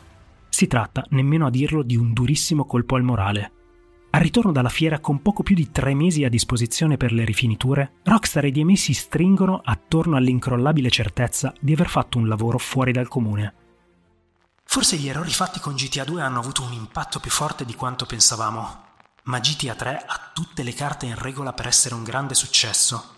si 0.55 0.69
tratta, 0.69 1.05
nemmeno 1.09 1.47
a 1.47 1.51
dirlo, 1.51 1.83
di 1.83 1.97
un 1.97 2.13
durissimo 2.13 2.65
colpo 2.65 2.95
al 2.95 3.03
morale. 3.03 3.53
Al 4.11 4.21
ritorno 4.21 4.53
dalla 4.53 4.69
fiera 4.69 5.01
con 5.01 5.21
poco 5.21 5.43
più 5.43 5.57
di 5.57 5.73
tre 5.73 5.95
mesi 5.95 6.23
a 6.23 6.29
disposizione 6.29 6.97
per 6.97 7.11
le 7.11 7.25
rifiniture, 7.25 7.95
Rockstar 8.05 8.45
e 8.45 8.53
DMA 8.53 8.77
si 8.77 8.95
stringono 8.95 9.61
attorno 9.65 10.15
all'incrollabile 10.15 10.91
certezza 10.91 11.53
di 11.59 11.73
aver 11.73 11.89
fatto 11.89 12.19
un 12.19 12.29
lavoro 12.29 12.59
fuori 12.59 12.93
dal 12.93 13.09
comune. 13.09 13.55
Forse 14.63 14.97
gli 14.97 15.09
errori 15.09 15.31
fatti 15.31 15.59
con 15.59 15.75
GTA 15.75 16.05
2 16.05 16.23
hanno 16.23 16.39
avuto 16.39 16.63
un 16.63 16.73
impatto 16.73 17.19
più 17.19 17.33
forte 17.33 17.65
di 17.65 17.75
quanto 17.75 18.07
pensavamo, 18.07 18.83
ma 19.25 19.41
GTA 19.41 19.75
3 19.75 20.05
ha 20.07 20.31
tutte 20.33 20.63
le 20.63 20.73
carte 20.73 21.07
in 21.07 21.19
regola 21.19 21.53
per 21.53 21.67
essere 21.67 21.97
un 21.97 22.05
grande 22.05 22.35
successo 22.35 23.14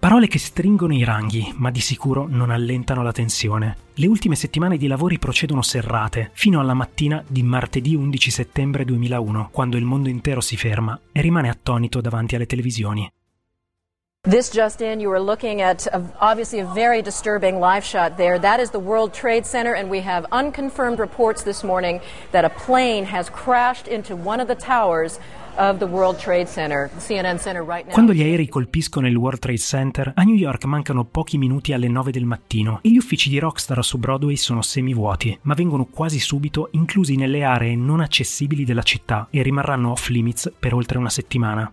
Parole 0.00 0.28
che 0.28 0.38
stringono 0.38 0.94
i 0.94 1.04
ranghi, 1.04 1.52
ma 1.58 1.70
di 1.70 1.80
sicuro 1.80 2.26
non 2.26 2.50
allentano 2.50 3.02
la 3.02 3.12
tensione. 3.12 3.76
Le 3.96 4.06
ultime 4.06 4.34
settimane 4.34 4.78
di 4.78 4.86
lavori 4.86 5.18
procedono 5.18 5.60
serrate, 5.60 6.30
fino 6.32 6.58
alla 6.58 6.72
mattina 6.72 7.22
di 7.26 7.42
martedì 7.42 7.94
11 7.94 8.30
settembre 8.30 8.86
2001, 8.86 9.50
quando 9.52 9.76
il 9.76 9.84
mondo 9.84 10.08
intero 10.08 10.40
si 10.40 10.56
ferma 10.56 10.98
e 11.12 11.20
rimane 11.20 11.50
attonito 11.50 12.00
davanti 12.00 12.34
alle 12.34 12.46
televisioni. 12.46 13.12
This 14.22 14.50
just 14.50 14.80
you 14.80 15.10
are 15.10 15.20
looking 15.20 15.60
at 15.60 15.86
a, 15.92 16.02
obviously 16.18 16.60
a 16.60 16.66
very 16.66 17.02
disturbing 17.02 17.58
live 17.58 17.84
shot 17.84 18.16
there. 18.16 18.38
That 18.38 18.58
is 18.58 18.70
the 18.70 18.78
World 18.78 19.12
Trade 19.12 19.44
Center, 19.44 19.74
and 19.74 19.90
we 19.90 20.00
have 20.00 20.26
unconfirmed 20.30 20.98
reports 20.98 21.42
this 21.42 21.62
morning 21.62 22.00
that 22.30 22.44
a 22.44 22.50
plane 22.50 23.04
has 23.04 23.30
crashed 23.30 23.86
into 23.86 24.16
one 24.16 24.40
of 24.40 24.46
the 24.46 24.54
towers 24.54 25.18
quando 27.90 28.12
gli 28.12 28.22
aerei 28.22 28.48
colpiscono 28.48 29.06
il 29.06 29.16
World 29.16 29.38
Trade 29.38 29.58
Center, 29.58 30.12
a 30.14 30.22
New 30.22 30.34
York 30.34 30.64
mancano 30.64 31.04
pochi 31.04 31.38
minuti 31.38 31.72
alle 31.72 31.88
9 31.88 32.10
del 32.10 32.24
mattino 32.24 32.80
e 32.82 32.90
gli 32.90 32.96
uffici 32.96 33.28
di 33.28 33.38
Rockstar 33.38 33.84
su 33.84 33.98
Broadway 33.98 34.36
sono 34.36 34.62
semivuoti, 34.62 35.38
ma 35.42 35.54
vengono 35.54 35.86
quasi 35.86 36.18
subito 36.18 36.68
inclusi 36.72 37.16
nelle 37.16 37.44
aree 37.44 37.76
non 37.76 38.00
accessibili 38.00 38.64
della 38.64 38.82
città 38.82 39.28
e 39.30 39.42
rimarranno 39.42 39.90
off 39.90 40.08
limits 40.08 40.52
per 40.58 40.74
oltre 40.74 40.98
una 40.98 41.10
settimana. 41.10 41.72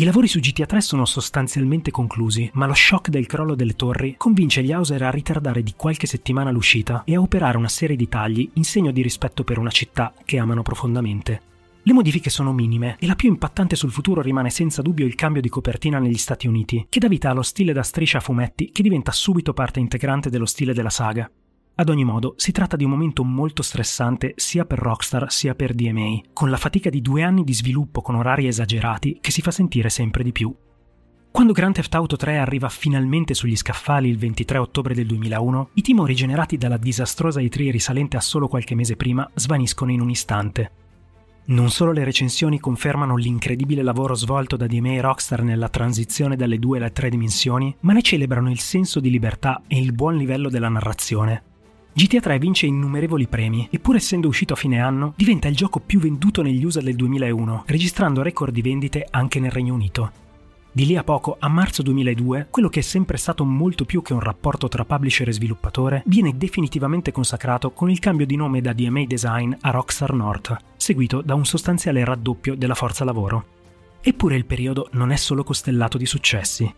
I 0.00 0.04
lavori 0.04 0.28
su 0.28 0.40
GTA 0.40 0.64
3 0.64 0.80
sono 0.80 1.04
sostanzialmente 1.04 1.90
conclusi, 1.90 2.50
ma 2.54 2.66
lo 2.66 2.72
shock 2.72 3.10
del 3.10 3.26
crollo 3.26 3.54
delle 3.54 3.76
torri 3.76 4.14
convince 4.16 4.62
gli 4.62 4.72
Hauser 4.72 5.02
a 5.02 5.10
ritardare 5.10 5.62
di 5.62 5.74
qualche 5.76 6.06
settimana 6.06 6.50
l'uscita 6.50 7.02
e 7.04 7.16
a 7.16 7.20
operare 7.20 7.58
una 7.58 7.68
serie 7.68 7.96
di 7.96 8.08
tagli 8.08 8.48
in 8.54 8.64
segno 8.64 8.92
di 8.92 9.02
rispetto 9.02 9.44
per 9.44 9.58
una 9.58 9.70
città 9.70 10.14
che 10.24 10.38
amano 10.38 10.62
profondamente. 10.62 11.48
Le 11.82 11.94
modifiche 11.94 12.28
sono 12.28 12.52
minime 12.52 12.96
e 12.98 13.06
la 13.06 13.14
più 13.14 13.30
impattante 13.30 13.74
sul 13.74 13.90
futuro 13.90 14.20
rimane 14.20 14.50
senza 14.50 14.82
dubbio 14.82 15.06
il 15.06 15.14
cambio 15.14 15.40
di 15.40 15.48
copertina 15.48 15.98
negli 15.98 16.18
Stati 16.18 16.46
Uniti, 16.46 16.84
che 16.90 17.00
dà 17.00 17.08
vita 17.08 17.30
allo 17.30 17.40
stile 17.40 17.72
da 17.72 17.82
striscia 17.82 18.18
a 18.18 18.20
fumetti 18.20 18.70
che 18.70 18.82
diventa 18.82 19.12
subito 19.12 19.54
parte 19.54 19.80
integrante 19.80 20.28
dello 20.28 20.44
stile 20.44 20.74
della 20.74 20.90
saga. 20.90 21.30
Ad 21.76 21.88
ogni 21.88 22.04
modo, 22.04 22.34
si 22.36 22.52
tratta 22.52 22.76
di 22.76 22.84
un 22.84 22.90
momento 22.90 23.24
molto 23.24 23.62
stressante 23.62 24.34
sia 24.36 24.66
per 24.66 24.78
Rockstar 24.78 25.32
sia 25.32 25.54
per 25.54 25.72
DMA, 25.72 26.20
con 26.34 26.50
la 26.50 26.58
fatica 26.58 26.90
di 26.90 27.00
due 27.00 27.22
anni 27.22 27.44
di 27.44 27.54
sviluppo 27.54 28.02
con 28.02 28.14
orari 28.14 28.46
esagerati 28.46 29.16
che 29.18 29.30
si 29.30 29.40
fa 29.40 29.50
sentire 29.50 29.88
sempre 29.88 30.22
di 30.22 30.32
più. 30.32 30.54
Quando 31.30 31.52
Grand 31.54 31.72
Theft 31.72 31.94
Auto 31.94 32.16
3 32.16 32.36
arriva 32.36 32.68
finalmente 32.68 33.32
sugli 33.32 33.56
scaffali 33.56 34.10
il 34.10 34.18
23 34.18 34.58
ottobre 34.58 34.94
del 34.94 35.06
2001, 35.06 35.70
i 35.74 35.80
timori 35.80 36.14
generati 36.14 36.58
dalla 36.58 36.76
disastrosa 36.76 37.40
E3 37.40 37.70
risalente 37.70 38.18
a 38.18 38.20
solo 38.20 38.48
qualche 38.48 38.74
mese 38.74 38.96
prima 38.96 39.26
svaniscono 39.34 39.92
in 39.92 40.02
un 40.02 40.10
istante. 40.10 40.72
Non 41.46 41.70
solo 41.70 41.92
le 41.92 42.04
recensioni 42.04 42.60
confermano 42.60 43.16
l'incredibile 43.16 43.82
lavoro 43.82 44.14
svolto 44.14 44.56
da 44.56 44.66
DMA 44.66 44.92
e 44.92 45.00
Rockstar 45.00 45.42
nella 45.42 45.68
transizione 45.68 46.36
dalle 46.36 46.58
due 46.58 46.78
alle 46.78 46.92
tre 46.92 47.10
dimensioni, 47.10 47.74
ma 47.80 47.92
ne 47.92 48.02
celebrano 48.02 48.50
il 48.50 48.60
senso 48.60 49.00
di 49.00 49.10
libertà 49.10 49.62
e 49.66 49.80
il 49.80 49.92
buon 49.92 50.16
livello 50.16 50.48
della 50.48 50.68
narrazione. 50.68 51.42
GTA 51.92 52.20
3 52.20 52.38
vince 52.38 52.66
innumerevoli 52.66 53.26
premi 53.26 53.66
e 53.68 53.80
pur 53.80 53.96
essendo 53.96 54.28
uscito 54.28 54.52
a 54.52 54.56
fine 54.56 54.80
anno, 54.80 55.12
diventa 55.16 55.48
il 55.48 55.56
gioco 55.56 55.80
più 55.80 55.98
venduto 55.98 56.40
negli 56.40 56.64
USA 56.64 56.80
del 56.80 56.94
2001, 56.94 57.64
registrando 57.66 58.22
record 58.22 58.52
di 58.52 58.62
vendite 58.62 59.06
anche 59.10 59.40
nel 59.40 59.50
Regno 59.50 59.74
Unito. 59.74 60.28
Di 60.72 60.86
lì 60.86 60.96
a 60.96 61.02
poco, 61.02 61.36
a 61.40 61.48
marzo 61.48 61.82
2002, 61.82 62.46
quello 62.48 62.68
che 62.68 62.78
è 62.78 62.82
sempre 62.82 63.16
stato 63.16 63.44
molto 63.44 63.84
più 63.84 64.02
che 64.02 64.12
un 64.12 64.20
rapporto 64.20 64.68
tra 64.68 64.84
publisher 64.84 65.28
e 65.28 65.32
sviluppatore 65.32 66.04
viene 66.06 66.36
definitivamente 66.36 67.10
consacrato 67.10 67.72
con 67.72 67.90
il 67.90 67.98
cambio 67.98 68.24
di 68.24 68.36
nome 68.36 68.60
da 68.60 68.72
DMA 68.72 69.04
Design 69.04 69.52
a 69.62 69.70
Rockstar 69.70 70.12
North, 70.12 70.56
seguito 70.76 71.22
da 71.22 71.34
un 71.34 71.44
sostanziale 71.44 72.04
raddoppio 72.04 72.54
della 72.54 72.76
forza 72.76 73.04
lavoro. 73.04 73.44
Eppure 74.00 74.36
il 74.36 74.44
periodo 74.44 74.88
non 74.92 75.10
è 75.10 75.16
solo 75.16 75.42
costellato 75.42 75.98
di 75.98 76.06
successi. 76.06 76.72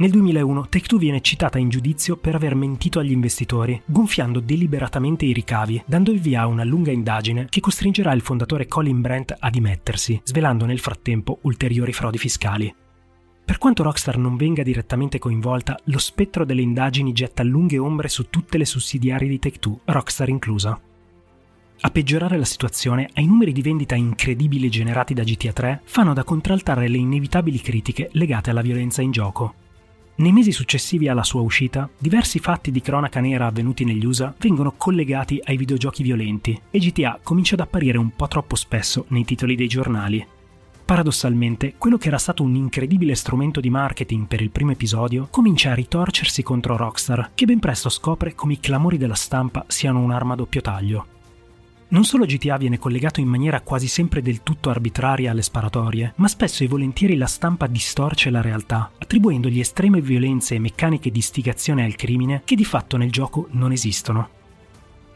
Nel 0.00 0.10
2001 0.10 0.68
Take-Two 0.68 0.98
viene 0.98 1.20
citata 1.20 1.58
in 1.58 1.68
giudizio 1.68 2.16
per 2.16 2.34
aver 2.34 2.56
mentito 2.56 2.98
agli 2.98 3.12
investitori, 3.12 3.80
gonfiando 3.84 4.40
deliberatamente 4.40 5.24
i 5.24 5.32
ricavi, 5.32 5.84
dando 5.86 6.10
il 6.10 6.20
via 6.20 6.40
a 6.40 6.46
una 6.46 6.64
lunga 6.64 6.90
indagine 6.90 7.46
che 7.48 7.60
costringerà 7.60 8.12
il 8.12 8.22
fondatore 8.22 8.66
Colin 8.66 9.00
Brent 9.00 9.36
a 9.38 9.50
dimettersi, 9.50 10.20
svelando 10.24 10.64
nel 10.64 10.80
frattempo 10.80 11.38
ulteriori 11.42 11.92
frodi 11.92 12.18
fiscali. 12.18 12.74
Per 13.50 13.58
quanto 13.58 13.82
Rockstar 13.82 14.16
non 14.16 14.36
venga 14.36 14.62
direttamente 14.62 15.18
coinvolta, 15.18 15.76
lo 15.86 15.98
spettro 15.98 16.44
delle 16.44 16.62
indagini 16.62 17.12
getta 17.12 17.42
lunghe 17.42 17.78
ombre 17.78 18.06
su 18.06 18.30
tutte 18.30 18.58
le 18.58 18.64
sussidiarie 18.64 19.28
di 19.28 19.40
Take-Two, 19.40 19.80
Rockstar 19.86 20.28
inclusa. 20.28 20.80
A 21.80 21.90
peggiorare 21.90 22.38
la 22.38 22.44
situazione, 22.44 23.10
ai 23.14 23.26
numeri 23.26 23.50
di 23.50 23.60
vendita 23.60 23.96
incredibili 23.96 24.70
generati 24.70 25.14
da 25.14 25.24
GTA 25.24 25.52
3 25.52 25.80
fanno 25.82 26.14
da 26.14 26.22
contraltare 26.22 26.86
le 26.86 26.98
inevitabili 26.98 27.60
critiche 27.60 28.10
legate 28.12 28.50
alla 28.50 28.62
violenza 28.62 29.02
in 29.02 29.10
gioco. 29.10 29.54
Nei 30.14 30.30
mesi 30.30 30.52
successivi 30.52 31.08
alla 31.08 31.24
sua 31.24 31.40
uscita, 31.40 31.90
diversi 31.98 32.38
fatti 32.38 32.70
di 32.70 32.80
cronaca 32.80 33.18
nera 33.18 33.46
avvenuti 33.46 33.82
negli 33.82 34.06
USA 34.06 34.32
vengono 34.38 34.74
collegati 34.76 35.40
ai 35.42 35.56
videogiochi 35.56 36.04
violenti 36.04 36.56
e 36.70 36.78
GTA 36.78 37.18
comincia 37.20 37.54
ad 37.54 37.60
apparire 37.62 37.98
un 37.98 38.10
po' 38.14 38.28
troppo 38.28 38.54
spesso 38.54 39.06
nei 39.08 39.24
titoli 39.24 39.56
dei 39.56 39.66
giornali, 39.66 40.24
Paradossalmente, 40.90 41.74
quello 41.78 41.98
che 41.98 42.08
era 42.08 42.18
stato 42.18 42.42
un 42.42 42.56
incredibile 42.56 43.14
strumento 43.14 43.60
di 43.60 43.70
marketing 43.70 44.26
per 44.26 44.40
il 44.40 44.50
primo 44.50 44.72
episodio 44.72 45.28
comincia 45.30 45.70
a 45.70 45.74
ritorcersi 45.74 46.42
contro 46.42 46.76
Rockstar, 46.76 47.30
che 47.32 47.44
ben 47.44 47.60
presto 47.60 47.88
scopre 47.88 48.34
come 48.34 48.54
i 48.54 48.58
clamori 48.58 48.98
della 48.98 49.14
stampa 49.14 49.64
siano 49.68 50.00
un'arma 50.00 50.32
a 50.32 50.36
doppio 50.36 50.60
taglio. 50.60 51.06
Non 51.90 52.02
solo 52.04 52.24
GTA 52.24 52.56
viene 52.56 52.78
collegato 52.78 53.20
in 53.20 53.28
maniera 53.28 53.60
quasi 53.60 53.86
sempre 53.86 54.20
del 54.20 54.42
tutto 54.42 54.68
arbitraria 54.68 55.30
alle 55.30 55.42
sparatorie, 55.42 56.14
ma 56.16 56.26
spesso 56.26 56.64
e 56.64 56.66
volentieri 56.66 57.16
la 57.16 57.26
stampa 57.26 57.68
distorce 57.68 58.28
la 58.30 58.40
realtà, 58.40 58.90
attribuendogli 58.98 59.60
estreme 59.60 60.00
violenze 60.00 60.56
e 60.56 60.58
meccaniche 60.58 61.12
di 61.12 61.18
istigazione 61.18 61.84
al 61.84 61.94
crimine 61.94 62.42
che 62.44 62.56
di 62.56 62.64
fatto 62.64 62.96
nel 62.96 63.12
gioco 63.12 63.46
non 63.52 63.70
esistono. 63.70 64.39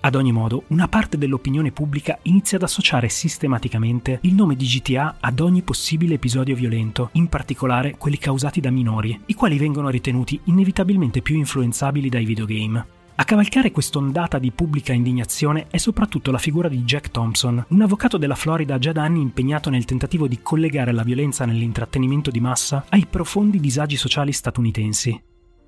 Ad 0.04 0.16
ogni 0.16 0.32
modo, 0.32 0.64
una 0.66 0.86
parte 0.86 1.16
dell'opinione 1.16 1.72
pubblica 1.72 2.18
inizia 2.24 2.58
ad 2.58 2.64
associare 2.64 3.08
sistematicamente 3.08 4.18
il 4.24 4.34
nome 4.34 4.54
di 4.54 4.66
GTA 4.66 5.16
ad 5.18 5.40
ogni 5.40 5.62
possibile 5.62 6.16
episodio 6.16 6.54
violento, 6.54 7.08
in 7.12 7.28
particolare 7.28 7.96
quelli 7.96 8.18
causati 8.18 8.60
da 8.60 8.68
minori, 8.68 9.18
i 9.24 9.34
quali 9.34 9.56
vengono 9.56 9.88
ritenuti 9.88 10.38
inevitabilmente 10.44 11.22
più 11.22 11.36
influenzabili 11.36 12.10
dai 12.10 12.26
videogame. 12.26 12.86
A 13.14 13.24
cavalcare 13.24 13.70
quest'ondata 13.70 14.38
di 14.38 14.50
pubblica 14.50 14.92
indignazione 14.92 15.68
è 15.70 15.78
soprattutto 15.78 16.30
la 16.30 16.36
figura 16.36 16.68
di 16.68 16.82
Jack 16.82 17.10
Thompson, 17.10 17.64
un 17.66 17.80
avvocato 17.80 18.18
della 18.18 18.34
Florida 18.34 18.76
già 18.76 18.92
da 18.92 19.04
anni 19.04 19.22
impegnato 19.22 19.70
nel 19.70 19.86
tentativo 19.86 20.28
di 20.28 20.40
collegare 20.42 20.92
la 20.92 21.02
violenza 21.02 21.46
nell'intrattenimento 21.46 22.30
di 22.30 22.40
massa 22.40 22.84
ai 22.90 23.06
profondi 23.06 23.58
disagi 23.58 23.96
sociali 23.96 24.32
statunitensi. 24.32 25.22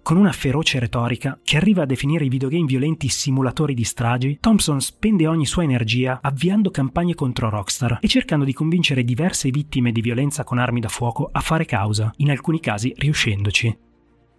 Con 0.07 0.19
una 0.19 0.31
feroce 0.31 0.79
retorica 0.79 1.37
che 1.43 1.57
arriva 1.57 1.83
a 1.83 1.85
definire 1.85 2.25
i 2.25 2.29
videogame 2.29 2.65
violenti 2.65 3.09
simulatori 3.09 3.75
di 3.75 3.83
stragi, 3.83 4.39
Thompson 4.41 4.81
spende 4.81 5.27
ogni 5.27 5.47
sua 5.47 5.65
energia 5.65 6.21
avviando 6.23 6.71
campagne 6.71 7.17
contro 7.17 7.51
Rockstar 7.51 7.99
e 8.01 8.07
cercando 8.07 8.45
di 8.45 8.53
convincere 8.53 9.03
diverse 9.03 9.51
vittime 9.51 9.91
di 9.91 10.01
violenza 10.01 10.45
con 10.45 10.59
armi 10.59 10.79
da 10.79 10.87
fuoco 10.87 11.29
a 11.33 11.41
fare 11.41 11.65
causa, 11.65 12.13
in 12.19 12.31
alcuni 12.31 12.61
casi 12.61 12.95
riuscendoci. 12.97 13.77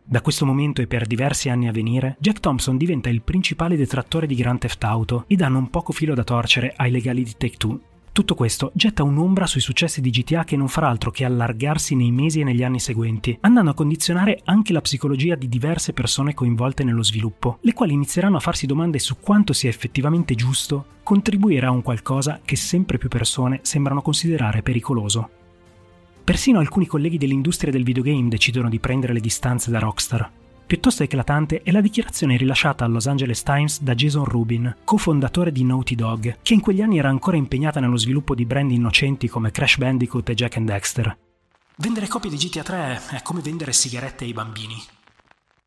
Da 0.06 0.22
questo 0.22 0.46
momento 0.46 0.82
e 0.82 0.88
per 0.88 1.06
diversi 1.06 1.50
anni 1.50 1.68
a 1.68 1.74
venire, 1.74 2.16
Jack 2.22 2.40
Thompson 2.40 2.78
diventa 2.78 3.10
il 3.10 3.22
principale 3.22 3.76
detrattore 3.76 4.26
di 4.26 4.36
Grand 4.36 4.60
Theft 4.60 4.82
Auto 4.86 5.26
e 5.28 5.36
dà 5.36 5.50
non 5.50 5.70
poco 5.70 5.92
filo 5.92 6.14
da 6.14 6.24
torcere 6.24 6.72
ai 6.78 6.92
legali 6.92 7.24
di 7.24 7.34
Take-Two, 7.38 7.82
tutto 8.18 8.34
questo 8.34 8.72
getta 8.74 9.04
un'ombra 9.04 9.46
sui 9.46 9.62
successi 9.62 10.02
di 10.02 10.10
GTA 10.10 10.44
che 10.44 10.58
non 10.58 10.70
farà 10.70 10.88
altro 10.88 11.12
che 11.12 11.24
allargarsi 11.24 11.94
nei 11.94 12.10
mesi 12.10 12.40
e 12.40 12.44
negli 12.44 12.64
anni 12.64 12.80
seguenti, 12.80 13.38
andando 13.42 13.70
a 13.70 13.74
condizionare 13.76 14.42
anche 14.46 14.74
la 14.74 14.82
psicologia 14.82 15.36
di 15.36 15.48
diverse 15.48 15.94
persone 15.94 16.34
coinvolte 16.34 16.84
nello 16.84 17.04
sviluppo, 17.04 17.60
le 17.62 17.74
quali 17.74 17.94
inizieranno 17.94 18.38
a 18.38 18.40
farsi 18.40 18.66
domande 18.66 18.98
su 18.98 19.18
quanto 19.20 19.54
sia 19.54 19.70
effettivamente 19.70 20.34
giusto 20.34 20.86
contribuire 21.04 21.68
a 21.68 21.70
un 21.70 21.84
qualcosa 21.84 22.40
che 22.44 22.56
sempre 22.56 22.98
più 22.98 23.08
persone 23.08 23.60
sembrano 23.62 24.02
considerare 24.02 24.64
pericoloso. 24.64 25.30
Persino 26.24 26.58
alcuni 26.58 26.88
colleghi 26.88 27.20
dell'industria 27.20 27.72
del 27.72 27.84
videogame 27.84 28.30
decidono 28.30 28.68
di 28.68 28.80
prendere 28.80 29.14
le 29.14 29.20
distanze 29.20 29.70
da 29.70 29.78
Rockstar, 29.78 30.28
Piuttosto 30.68 31.02
eclatante 31.02 31.62
è 31.64 31.72
la 31.72 31.80
dichiarazione 31.80 32.36
rilasciata 32.36 32.84
al 32.84 32.92
Los 32.92 33.08
Angeles 33.08 33.42
Times 33.42 33.82
da 33.82 33.96
Jason 33.96 34.26
Rubin, 34.26 34.76
cofondatore 34.84 35.54
di 35.54 35.64
Naughty 35.64 35.96
Dog, 35.96 36.40
che 36.42 36.54
in 36.54 36.60
quegli 36.60 36.82
anni 36.82 36.98
era 36.98 37.08
ancora 37.08 37.38
impegnata 37.38 37.80
nello 37.80 37.96
sviluppo 37.96 38.36
di 38.36 38.46
brand 38.46 38.70
innocenti 38.72 39.30
come 39.30 39.50
Crash 39.50 39.78
Bandicoot 39.78 40.28
e 40.28 40.34
Jack 40.34 40.58
and 40.58 40.68
Dexter. 40.68 41.18
Vendere 41.78 42.08
copie 42.08 42.30
di 42.30 42.36
GTA 42.36 42.64
3 42.64 43.02
è 43.12 43.22
come 43.22 43.40
vendere 43.40 43.72
sigarette 43.72 44.26
ai 44.26 44.34
bambini. 44.34 44.76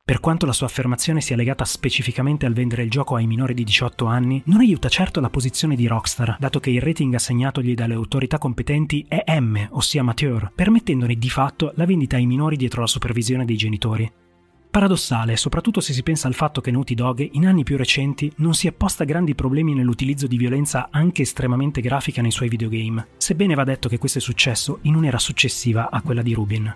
Per 0.05 0.21
quanto 0.21 0.45
la 0.45 0.53
sua 0.53 0.67
affermazione 0.67 1.23
sia 1.23 1.37
legata 1.37 1.65
specificamente 1.65 2.45
al 2.45 2.53
vendere 2.53 2.83
il 2.83 2.91
gioco 2.91 3.15
ai 3.15 3.27
minori 3.27 3.55
di 3.55 3.65
18 3.65 4.05
anni, 4.05 4.43
non 4.47 4.61
aiuta 4.61 4.91
certo 4.91 5.21
la 5.21 5.31
posizione 5.31 5.77
di 5.77 5.87
Rockstar, 5.87 6.37
dato 6.39 6.61
che 6.61 6.69
il 6.69 6.83
rating 6.83 7.15
assegnatogli 7.15 7.73
dalle 7.73 7.95
autorità 7.95 8.37
competenti 8.37 9.07
è 9.09 9.25
M, 9.41 9.69
ossia 9.71 10.03
mature, 10.03 10.53
permettendone 10.55 11.15
di 11.15 11.31
fatto 11.31 11.73
la 11.77 11.87
vendita 11.87 12.17
ai 12.17 12.27
minori 12.27 12.57
dietro 12.57 12.83
la 12.83 12.87
supervisione 12.87 13.47
dei 13.47 13.57
genitori. 13.57 14.13
Paradossale, 14.71 15.37
soprattutto 15.37 15.81
se 15.81 15.93
si 15.93 16.05
pensa 16.05 16.29
al 16.29 16.35
fatto 16.35 16.61
che 16.61 16.71
Naughty 16.71 16.95
Dog 16.95 17.29
in 17.33 17.45
anni 17.49 17.65
più 17.65 17.77
recenti 17.77 18.31
non 18.37 18.55
si 18.55 18.69
è 18.69 18.73
posta 18.73 19.03
grandi 19.03 19.35
problemi 19.35 19.75
nell'utilizzo 19.75 20.29
di 20.29 20.37
violenza 20.37 20.89
anche 20.93 21.23
estremamente 21.23 21.81
grafica 21.81 22.23
nei 22.23 22.31
suoi 22.31 22.49
videogame, 22.49 23.09
sebbene 23.17 23.57
va 23.57 23.65
detto 23.65 23.89
che 23.89 23.99
questo 23.99 24.19
è 24.19 24.21
successo 24.21 24.79
in 24.83 24.95
un'era 24.95 25.19
successiva 25.19 25.91
a 25.91 26.01
quella 26.03 26.23
di 26.23 26.35
Rubin. 26.35 26.73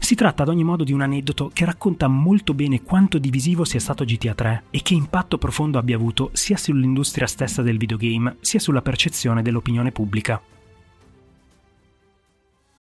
Si 0.00 0.16
tratta 0.16 0.42
ad 0.42 0.48
ogni 0.48 0.64
modo 0.64 0.82
di 0.82 0.92
un 0.92 1.00
aneddoto 1.00 1.52
che 1.54 1.64
racconta 1.64 2.08
molto 2.08 2.54
bene 2.54 2.82
quanto 2.82 3.18
divisivo 3.18 3.64
sia 3.64 3.78
stato 3.78 4.04
GTA 4.04 4.34
3 4.34 4.64
e 4.70 4.82
che 4.82 4.94
impatto 4.94 5.38
profondo 5.38 5.78
abbia 5.78 5.94
avuto 5.94 6.30
sia 6.32 6.56
sull'industria 6.56 7.28
stessa 7.28 7.62
del 7.62 7.78
videogame, 7.78 8.38
sia 8.40 8.58
sulla 8.58 8.82
percezione 8.82 9.42
dell'opinione 9.42 9.92
pubblica. 9.92 10.42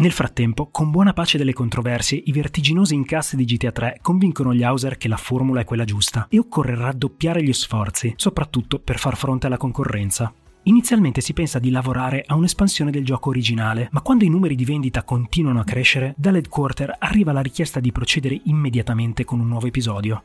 Nel 0.00 0.12
frattempo, 0.12 0.70
con 0.70 0.90
buona 0.90 1.12
pace 1.12 1.36
delle 1.36 1.52
controversie, 1.52 2.22
i 2.24 2.32
vertiginosi 2.32 2.94
incassi 2.94 3.36
di 3.36 3.44
GTA 3.44 3.70
3 3.70 3.98
convincono 4.00 4.54
gli 4.54 4.62
Hauser 4.62 4.96
che 4.96 5.08
la 5.08 5.18
formula 5.18 5.60
è 5.60 5.64
quella 5.64 5.84
giusta 5.84 6.26
e 6.30 6.38
occorre 6.38 6.74
raddoppiare 6.74 7.42
gli 7.42 7.52
sforzi, 7.52 8.14
soprattutto 8.16 8.78
per 8.78 8.98
far 8.98 9.18
fronte 9.18 9.46
alla 9.46 9.58
concorrenza. 9.58 10.32
Inizialmente 10.62 11.20
si 11.20 11.34
pensa 11.34 11.58
di 11.58 11.68
lavorare 11.68 12.24
a 12.26 12.34
un'espansione 12.34 12.90
del 12.90 13.04
gioco 13.04 13.28
originale, 13.28 13.90
ma 13.92 14.00
quando 14.00 14.24
i 14.24 14.30
numeri 14.30 14.54
di 14.54 14.64
vendita 14.64 15.02
continuano 15.02 15.60
a 15.60 15.64
crescere, 15.64 16.14
dall'headquarter 16.16 16.96
arriva 16.98 17.32
la 17.32 17.42
richiesta 17.42 17.78
di 17.78 17.92
procedere 17.92 18.40
immediatamente 18.44 19.26
con 19.26 19.38
un 19.38 19.48
nuovo 19.48 19.66
episodio. 19.66 20.22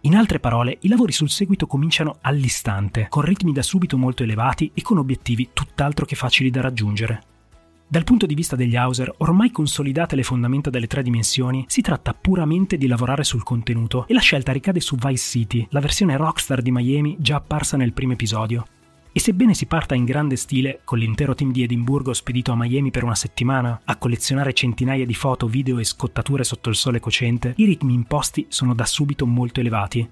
In 0.00 0.16
altre 0.16 0.40
parole, 0.40 0.78
i 0.80 0.88
lavori 0.88 1.12
sul 1.12 1.30
seguito 1.30 1.68
cominciano 1.68 2.16
all'istante, 2.22 3.06
con 3.08 3.22
ritmi 3.22 3.52
da 3.52 3.62
subito 3.62 3.96
molto 3.96 4.24
elevati 4.24 4.72
e 4.74 4.82
con 4.82 4.98
obiettivi 4.98 5.50
tutt'altro 5.52 6.04
che 6.04 6.16
facili 6.16 6.50
da 6.50 6.60
raggiungere. 6.60 7.34
Dal 7.88 8.02
punto 8.02 8.26
di 8.26 8.34
vista 8.34 8.56
degli 8.56 8.74
Hauser, 8.74 9.14
ormai 9.18 9.52
consolidate 9.52 10.16
le 10.16 10.24
fondamenta 10.24 10.70
delle 10.70 10.88
tre 10.88 11.04
dimensioni, 11.04 11.64
si 11.68 11.82
tratta 11.82 12.14
puramente 12.14 12.76
di 12.76 12.88
lavorare 12.88 13.22
sul 13.22 13.44
contenuto 13.44 14.08
e 14.08 14.12
la 14.12 14.18
scelta 14.18 14.50
ricade 14.50 14.80
su 14.80 14.96
Vice 14.96 15.22
City, 15.22 15.64
la 15.70 15.78
versione 15.78 16.16
rockstar 16.16 16.62
di 16.62 16.72
Miami 16.72 17.14
già 17.20 17.36
apparsa 17.36 17.76
nel 17.76 17.92
primo 17.92 18.14
episodio. 18.14 18.66
E 19.12 19.20
sebbene 19.20 19.54
si 19.54 19.66
parta 19.66 19.94
in 19.94 20.04
grande 20.04 20.34
stile, 20.34 20.80
con 20.82 20.98
l'intero 20.98 21.36
team 21.36 21.52
di 21.52 21.62
Edimburgo 21.62 22.12
spedito 22.12 22.50
a 22.50 22.56
Miami 22.56 22.90
per 22.90 23.04
una 23.04 23.14
settimana, 23.14 23.80
a 23.84 23.96
collezionare 23.96 24.52
centinaia 24.52 25.06
di 25.06 25.14
foto, 25.14 25.46
video 25.46 25.78
e 25.78 25.84
scottature 25.84 26.42
sotto 26.42 26.68
il 26.68 26.74
sole 26.74 26.98
cocente, 26.98 27.54
i 27.56 27.66
ritmi 27.66 27.94
imposti 27.94 28.46
sono 28.48 28.74
da 28.74 28.84
subito 28.84 29.26
molto 29.26 29.60
elevati. 29.60 30.06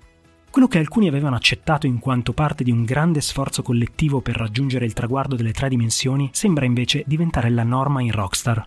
Quello 0.55 0.69
che 0.69 0.79
alcuni 0.79 1.09
avevano 1.09 1.35
accettato 1.35 1.89
in 1.89 1.99
quanto 1.99 2.33
parte 2.33 2.63
di 2.63 2.71
un 2.71 2.85
grande 2.85 3.21
sforzo 3.21 3.61
collettivo 3.65 4.21
per 4.21 4.37
raggiungere 4.37 4.85
il 4.85 4.93
traguardo 4.93 5.35
delle 5.35 5.51
tre 5.51 5.69
dimensioni 5.69 6.31
sembra 6.33 6.65
invece 6.65 7.03
diventare 7.09 7.51
la 7.51 7.65
norma 7.65 8.01
in 8.01 8.13
Rockstar. 8.13 8.65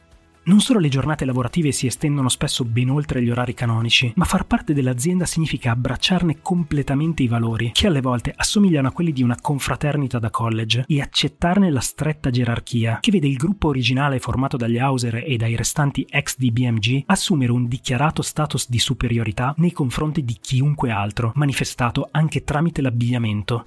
Non 0.48 0.62
solo 0.62 0.80
le 0.80 0.88
giornate 0.88 1.26
lavorative 1.26 1.74
si 1.74 1.88
estendono 1.88 2.30
spesso 2.30 2.64
ben 2.64 2.90
oltre 2.90 3.22
gli 3.22 3.30
orari 3.30 3.54
canonici, 3.54 4.14
ma 4.16 4.24
far 4.24 4.46
parte 4.46 4.74
dell'azienda 4.74 5.26
significa 5.26 5.72
abbracciarne 5.72 6.40
completamente 6.42 7.22
i 7.22 7.28
valori, 7.28 7.72
che 7.74 7.88
alle 7.88 8.00
volte 8.00 8.34
assomigliano 8.34 8.88
a 8.88 8.94
quelli 8.94 9.12
di 9.12 9.24
una 9.24 9.36
confraternita 9.42 10.20
da 10.20 10.30
college, 10.30 10.86
e 10.88 11.02
accettarne 11.02 11.70
la 11.70 11.82
stretta 11.82 12.30
gerarchia, 12.30 13.00
che 13.02 13.12
vede 13.12 13.28
il 13.28 13.36
gruppo 13.36 13.68
originale 13.68 14.20
formato 14.20 14.56
dagli 14.56 14.78
Hauser 14.78 15.22
e 15.26 15.36
dai 15.36 15.58
restanti 15.58 16.08
ex 16.10 16.38
di 16.38 16.50
BMG 16.50 17.04
assumere 17.08 17.52
un 17.52 17.68
dichiarato 17.68 18.22
status 18.22 18.70
di 18.70 18.80
superiorità 18.80 19.54
nei 19.58 19.74
confronti 19.74 20.24
di 20.24 20.38
chiunque 20.40 20.92
altro, 20.92 21.34
manifestato 21.36 22.08
anche 22.10 22.46
tramite 22.46 22.82
l'abbigliamento. 22.82 23.66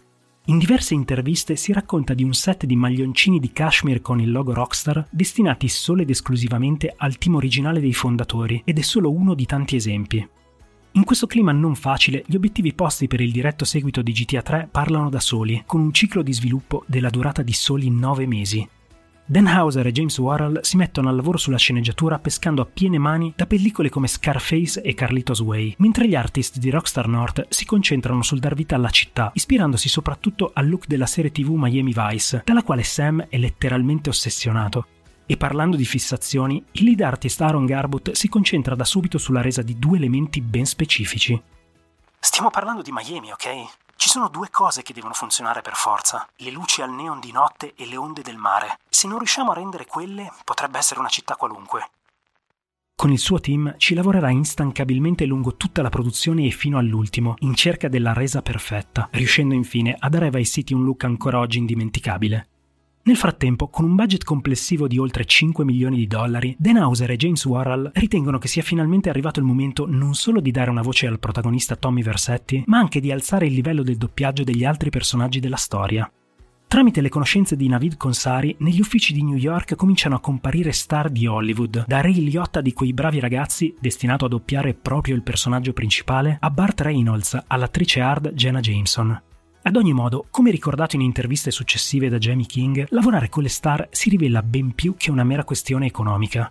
In 0.50 0.58
diverse 0.58 0.94
interviste 0.94 1.54
si 1.54 1.72
racconta 1.72 2.12
di 2.12 2.24
un 2.24 2.32
set 2.32 2.66
di 2.66 2.74
maglioncini 2.74 3.38
di 3.38 3.52
cashmere 3.52 4.00
con 4.00 4.20
il 4.20 4.32
logo 4.32 4.52
Rockstar 4.52 5.06
destinati 5.08 5.68
solo 5.68 6.02
ed 6.02 6.10
esclusivamente 6.10 6.92
al 6.96 7.18
team 7.18 7.36
originale 7.36 7.78
dei 7.78 7.92
fondatori 7.92 8.60
ed 8.64 8.76
è 8.76 8.82
solo 8.82 9.12
uno 9.12 9.34
di 9.34 9.46
tanti 9.46 9.76
esempi. 9.76 10.28
In 10.92 11.04
questo 11.04 11.28
clima 11.28 11.52
non 11.52 11.76
facile, 11.76 12.24
gli 12.26 12.34
obiettivi 12.34 12.72
posti 12.72 13.06
per 13.06 13.20
il 13.20 13.30
diretto 13.30 13.64
seguito 13.64 14.02
di 14.02 14.10
GTA 14.10 14.42
3 14.42 14.68
parlano 14.72 15.08
da 15.08 15.20
soli, 15.20 15.62
con 15.64 15.80
un 15.80 15.92
ciclo 15.92 16.20
di 16.20 16.32
sviluppo 16.32 16.82
della 16.88 17.10
durata 17.10 17.42
di 17.42 17.52
soli 17.52 17.88
9 17.88 18.26
mesi, 18.26 18.68
Dan 19.30 19.46
Hauser 19.46 19.86
e 19.86 19.92
James 19.92 20.18
Worrell 20.18 20.58
si 20.62 20.76
mettono 20.76 21.08
al 21.08 21.14
lavoro 21.14 21.38
sulla 21.38 21.56
sceneggiatura 21.56 22.18
pescando 22.18 22.62
a 22.62 22.64
piene 22.66 22.98
mani 22.98 23.32
da 23.36 23.46
pellicole 23.46 23.88
come 23.88 24.08
Scarface 24.08 24.82
e 24.82 24.92
Carlitos 24.92 25.40
Way, 25.40 25.76
mentre 25.78 26.08
gli 26.08 26.16
artist 26.16 26.58
di 26.58 26.68
Rockstar 26.68 27.06
North 27.06 27.46
si 27.48 27.64
concentrano 27.64 28.24
sul 28.24 28.40
dar 28.40 28.54
vita 28.54 28.74
alla 28.74 28.90
città, 28.90 29.30
ispirandosi 29.32 29.88
soprattutto 29.88 30.50
al 30.52 30.68
look 30.68 30.88
della 30.88 31.06
serie 31.06 31.30
TV 31.30 31.50
Miami 31.50 31.94
Vice, 31.94 32.42
dalla 32.44 32.64
quale 32.64 32.82
Sam 32.82 33.26
è 33.28 33.38
letteralmente 33.38 34.08
ossessionato. 34.08 34.86
E 35.26 35.36
parlando 35.36 35.76
di 35.76 35.84
fissazioni, 35.84 36.64
il 36.72 36.86
lead 36.86 37.00
artist 37.00 37.40
Aaron 37.40 37.66
Garbutt 37.66 38.10
si 38.10 38.28
concentra 38.28 38.74
da 38.74 38.84
subito 38.84 39.16
sulla 39.16 39.42
resa 39.42 39.62
di 39.62 39.78
due 39.78 39.98
elementi 39.98 40.40
ben 40.40 40.66
specifici. 40.66 41.40
Stiamo 42.18 42.50
parlando 42.50 42.82
di 42.82 42.90
Miami, 42.90 43.30
ok? 43.30 43.89
Ci 44.00 44.08
sono 44.08 44.30
due 44.30 44.48
cose 44.48 44.80
che 44.80 44.94
devono 44.94 45.12
funzionare 45.12 45.60
per 45.60 45.74
forza, 45.74 46.26
le 46.36 46.50
luci 46.50 46.80
al 46.80 46.90
neon 46.90 47.20
di 47.20 47.32
notte 47.32 47.74
e 47.76 47.84
le 47.84 47.98
onde 47.98 48.22
del 48.22 48.38
mare. 48.38 48.78
Se 48.88 49.06
non 49.06 49.18
riusciamo 49.18 49.50
a 49.50 49.54
rendere 49.54 49.84
quelle, 49.84 50.32
potrebbe 50.42 50.78
essere 50.78 51.00
una 51.00 51.10
città 51.10 51.36
qualunque. 51.36 51.90
Con 52.94 53.12
il 53.12 53.18
suo 53.18 53.40
team 53.40 53.74
ci 53.76 53.92
lavorerà 53.92 54.30
instancabilmente 54.30 55.26
lungo 55.26 55.54
tutta 55.56 55.82
la 55.82 55.90
produzione 55.90 56.46
e 56.46 56.50
fino 56.50 56.78
all'ultimo, 56.78 57.34
in 57.40 57.54
cerca 57.54 57.88
della 57.88 58.14
resa 58.14 58.40
perfetta, 58.40 59.06
riuscendo 59.12 59.52
infine 59.52 59.94
a 59.98 60.08
dare 60.08 60.28
a 60.28 60.30
Vice 60.30 60.50
City 60.50 60.72
un 60.72 60.84
look 60.84 61.04
ancora 61.04 61.38
oggi 61.38 61.58
indimenticabile. 61.58 62.49
Nel 63.02 63.16
frattempo, 63.16 63.68
con 63.68 63.86
un 63.86 63.94
budget 63.94 64.24
complessivo 64.24 64.86
di 64.86 64.98
oltre 64.98 65.24
5 65.24 65.64
milioni 65.64 65.96
di 65.96 66.06
dollari, 66.06 66.54
Dan 66.58 66.76
Hauser 66.76 67.10
e 67.10 67.16
James 67.16 67.42
Worrell 67.46 67.90
ritengono 67.94 68.36
che 68.36 68.46
sia 68.46 68.62
finalmente 68.62 69.08
arrivato 69.08 69.40
il 69.40 69.46
momento 69.46 69.86
non 69.86 70.14
solo 70.14 70.40
di 70.40 70.50
dare 70.50 70.68
una 70.68 70.82
voce 70.82 71.06
al 71.06 71.18
protagonista 71.18 71.76
Tommy 71.76 72.02
Versetti, 72.02 72.62
ma 72.66 72.78
anche 72.78 73.00
di 73.00 73.10
alzare 73.10 73.46
il 73.46 73.54
livello 73.54 73.82
del 73.82 73.96
doppiaggio 73.96 74.44
degli 74.44 74.64
altri 74.64 74.90
personaggi 74.90 75.40
della 75.40 75.56
storia. 75.56 76.10
Tramite 76.68 77.00
le 77.00 77.08
conoscenze 77.08 77.56
di 77.56 77.68
Navid 77.68 77.96
Konsari, 77.96 78.54
negli 78.58 78.80
uffici 78.80 79.14
di 79.14 79.24
New 79.24 79.36
York 79.36 79.74
cominciano 79.76 80.14
a 80.14 80.20
comparire 80.20 80.70
star 80.70 81.08
di 81.08 81.26
Hollywood, 81.26 81.86
da 81.86 82.02
Ray 82.02 82.20
Liotta 82.20 82.60
di 82.60 82.74
quei 82.74 82.92
bravi 82.92 83.18
ragazzi, 83.18 83.74
destinato 83.80 84.26
a 84.26 84.28
doppiare 84.28 84.74
proprio 84.74 85.16
il 85.16 85.22
personaggio 85.22 85.72
principale, 85.72 86.36
a 86.38 86.50
Bart 86.50 86.82
Reynolds, 86.82 87.44
all'attrice 87.48 88.00
hard 88.00 88.34
Jenna 88.34 88.60
Jameson. 88.60 89.20
Ad 89.62 89.76
ogni 89.76 89.92
modo, 89.92 90.26
come 90.30 90.50
ricordato 90.50 90.96
in 90.96 91.02
interviste 91.02 91.50
successive 91.50 92.08
da 92.08 92.16
Jamie 92.16 92.46
King, 92.46 92.86
lavorare 92.90 93.28
con 93.28 93.42
le 93.42 93.50
star 93.50 93.88
si 93.90 94.08
rivela 94.08 94.42
ben 94.42 94.74
più 94.74 94.94
che 94.96 95.10
una 95.10 95.22
mera 95.22 95.44
questione 95.44 95.84
economica. 95.84 96.50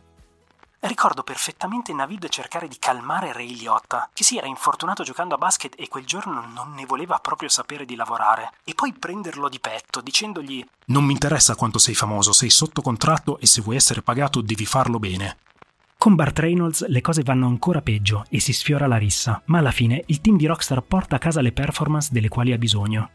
Ricordo 0.81 1.23
perfettamente 1.23 1.91
Navid 1.91 2.29
cercare 2.29 2.67
di 2.67 2.77
calmare 2.77 3.33
Ray 3.33 3.57
Liotta, 3.57 4.09
che 4.13 4.23
si 4.23 4.37
era 4.37 4.45
infortunato 4.45 5.03
giocando 5.03 5.33
a 5.33 5.37
basket 5.39 5.73
e 5.77 5.87
quel 5.87 6.05
giorno 6.05 6.45
non 6.53 6.73
ne 6.75 6.85
voleva 6.85 7.17
proprio 7.17 7.49
sapere 7.49 7.83
di 7.83 7.95
lavorare, 7.95 8.51
e 8.63 8.75
poi 8.75 8.93
prenderlo 8.93 9.49
di 9.49 9.59
petto 9.59 10.01
dicendogli 10.01 10.63
Non 10.85 11.03
mi 11.03 11.13
interessa 11.13 11.55
quanto 11.55 11.79
sei 11.79 11.95
famoso, 11.95 12.31
sei 12.31 12.51
sotto 12.51 12.83
contratto 12.83 13.39
e 13.39 13.47
se 13.47 13.61
vuoi 13.61 13.75
essere 13.75 14.03
pagato 14.03 14.39
devi 14.41 14.65
farlo 14.65 14.99
bene. 14.99 15.37
Con 16.01 16.15
Bart 16.15 16.39
Reynolds 16.39 16.87
le 16.87 17.01
cose 17.01 17.23
vanno 17.23 17.47
ancora 17.47 17.81
peggio 17.81 18.23
e 18.29 18.39
si 18.39 18.53
sfiora 18.53 18.87
la 18.87 18.95
rissa, 18.95 19.41
ma 19.47 19.57
alla 19.57 19.71
fine 19.71 20.01
il 20.05 20.21
team 20.21 20.37
di 20.37 20.45
Rockstar 20.45 20.81
porta 20.81 21.17
a 21.17 21.19
casa 21.19 21.41
le 21.41 21.51
performance 21.51 22.07
delle 22.13 22.29
quali 22.29 22.53
ha 22.53 22.57
bisogno. 22.57 23.09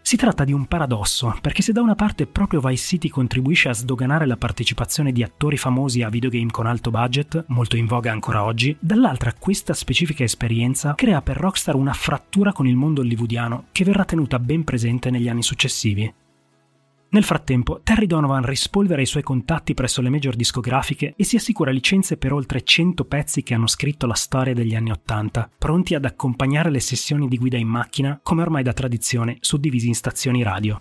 Si 0.00 0.16
tratta 0.16 0.44
di 0.44 0.54
un 0.54 0.64
paradosso, 0.64 1.36
perché 1.42 1.60
se 1.60 1.72
da 1.72 1.82
una 1.82 1.94
parte 1.94 2.26
proprio 2.26 2.60
Vice 2.60 2.82
City 2.82 3.08
contribuisce 3.10 3.68
a 3.68 3.74
sdoganare 3.74 4.24
la 4.24 4.38
partecipazione 4.38 5.12
di 5.12 5.22
attori 5.22 5.58
famosi 5.58 6.00
a 6.00 6.08
videogame 6.08 6.50
con 6.50 6.64
alto 6.64 6.90
budget, 6.90 7.44
molto 7.48 7.76
in 7.76 7.84
voga 7.84 8.10
ancora 8.10 8.42
oggi, 8.42 8.74
dall'altra 8.80 9.34
questa 9.34 9.74
specifica 9.74 10.24
esperienza 10.24 10.94
crea 10.94 11.20
per 11.20 11.36
Rockstar 11.36 11.74
una 11.74 11.92
frattura 11.92 12.54
con 12.54 12.66
il 12.66 12.74
mondo 12.74 13.02
hollywoodiano 13.02 13.66
che 13.70 13.84
verrà 13.84 14.06
tenuta 14.06 14.38
ben 14.38 14.64
presente 14.64 15.10
negli 15.10 15.28
anni 15.28 15.42
successivi. 15.42 16.10
Nel 17.12 17.24
frattempo, 17.24 17.80
Terry 17.82 18.06
Donovan 18.06 18.44
rispolvera 18.44 19.02
i 19.02 19.06
suoi 19.06 19.24
contatti 19.24 19.74
presso 19.74 20.00
le 20.00 20.10
major 20.10 20.36
discografiche 20.36 21.14
e 21.16 21.24
si 21.24 21.34
assicura 21.34 21.72
licenze 21.72 22.16
per 22.16 22.32
oltre 22.32 22.62
100 22.62 23.04
pezzi 23.04 23.42
che 23.42 23.52
hanno 23.52 23.66
scritto 23.66 24.06
la 24.06 24.14
storia 24.14 24.54
degli 24.54 24.76
anni 24.76 24.92
Ottanta, 24.92 25.50
pronti 25.58 25.96
ad 25.96 26.04
accompagnare 26.04 26.70
le 26.70 26.78
sessioni 26.78 27.26
di 27.26 27.36
guida 27.36 27.56
in 27.56 27.66
macchina, 27.66 28.20
come 28.22 28.42
ormai 28.42 28.62
da 28.62 28.72
tradizione, 28.72 29.38
suddivisi 29.40 29.88
in 29.88 29.96
stazioni 29.96 30.44
radio. 30.44 30.80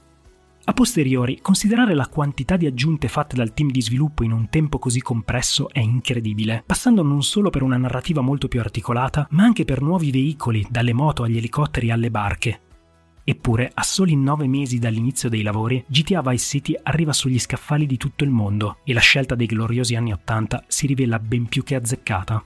A 0.66 0.74
posteriori, 0.74 1.40
considerare 1.42 1.96
la 1.96 2.08
quantità 2.08 2.58
di 2.58 2.68
aggiunte 2.68 3.08
fatte 3.08 3.36
dal 3.36 3.56
team 3.56 3.72
di 3.72 3.82
sviluppo 3.82 4.24
in 4.24 4.32
un 4.32 4.50
tempo 4.50 4.78
così 4.78 5.02
compresso 5.02 5.70
è 5.72 5.80
incredibile, 5.80 6.62
passando 6.64 7.02
non 7.02 7.24
solo 7.24 7.50
per 7.50 7.64
una 7.64 7.78
narrativa 7.78 8.22
molto 8.22 8.48
più 8.48 8.60
articolata, 8.60 9.26
ma 9.32 9.46
anche 9.46 9.66
per 9.66 9.82
nuovi 9.82 10.12
veicoli, 10.12 10.64
dalle 10.70 10.94
moto 10.94 11.24
agli 11.24 11.38
elicotteri 11.38 11.90
alle 11.90 12.12
barche, 12.12 12.60
Eppure, 13.30 13.70
a 13.72 13.84
soli 13.84 14.16
nove 14.16 14.48
mesi 14.48 14.80
dall'inizio 14.80 15.30
dei 15.30 15.44
lavori, 15.44 15.86
GTA 15.86 16.24
Vice 16.24 16.44
City 16.44 16.76
arriva 16.82 17.14
sugli 17.14 17.38
scaffali 17.38 17.86
di 17.86 17.96
tutto 17.96 18.24
il 18.24 18.32
mondo 18.32 18.78
e 18.84 18.92
la 18.92 19.00
scelta 19.00 19.36
dei 19.36 19.46
gloriosi 19.46 19.94
anni 19.94 20.12
80 20.12 20.64
si 20.66 20.88
rivela 20.88 21.20
ben 21.20 21.46
più 21.46 21.62
che 21.62 21.76
azzeccata. 21.76 22.44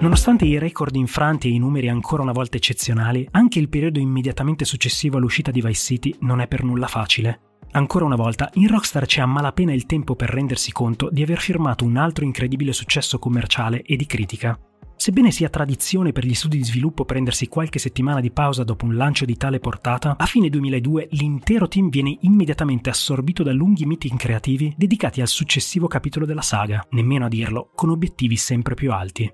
Nonostante 0.00 0.44
i 0.44 0.58
record 0.58 0.96
infranti 0.96 1.46
e 1.46 1.52
i 1.52 1.58
numeri 1.58 1.88
ancora 1.88 2.22
una 2.22 2.32
volta 2.32 2.56
eccezionali, 2.56 3.28
anche 3.30 3.60
il 3.60 3.68
periodo 3.68 4.00
immediatamente 4.00 4.64
successivo 4.64 5.18
all'uscita 5.18 5.52
di 5.52 5.60
Vice 5.60 5.80
City 5.80 6.16
non 6.22 6.40
è 6.40 6.48
per 6.48 6.64
nulla 6.64 6.88
facile. 6.88 7.51
Ancora 7.74 8.04
una 8.04 8.16
volta, 8.16 8.50
in 8.54 8.68
Rockstar 8.68 9.06
c'è 9.06 9.22
a 9.22 9.26
malapena 9.26 9.72
il 9.72 9.86
tempo 9.86 10.14
per 10.14 10.28
rendersi 10.28 10.72
conto 10.72 11.08
di 11.10 11.22
aver 11.22 11.38
firmato 11.38 11.86
un 11.86 11.96
altro 11.96 12.24
incredibile 12.24 12.74
successo 12.74 13.18
commerciale 13.18 13.82
e 13.82 13.96
di 13.96 14.04
critica. 14.04 14.58
Sebbene 14.94 15.30
sia 15.30 15.48
tradizione 15.48 16.12
per 16.12 16.26
gli 16.26 16.34
studi 16.34 16.58
di 16.58 16.64
sviluppo 16.64 17.06
prendersi 17.06 17.48
qualche 17.48 17.78
settimana 17.78 18.20
di 18.20 18.30
pausa 18.30 18.62
dopo 18.62 18.84
un 18.84 18.94
lancio 18.94 19.24
di 19.24 19.38
tale 19.38 19.58
portata, 19.58 20.16
a 20.18 20.26
fine 20.26 20.50
2002 20.50 21.08
l'intero 21.12 21.66
team 21.66 21.88
viene 21.88 22.18
immediatamente 22.20 22.90
assorbito 22.90 23.42
da 23.42 23.52
lunghi 23.52 23.86
meeting 23.86 24.18
creativi 24.18 24.72
dedicati 24.76 25.22
al 25.22 25.28
successivo 25.28 25.88
capitolo 25.88 26.26
della 26.26 26.42
saga, 26.42 26.86
nemmeno 26.90 27.24
a 27.24 27.28
dirlo, 27.28 27.70
con 27.74 27.88
obiettivi 27.88 28.36
sempre 28.36 28.74
più 28.74 28.92
alti. 28.92 29.28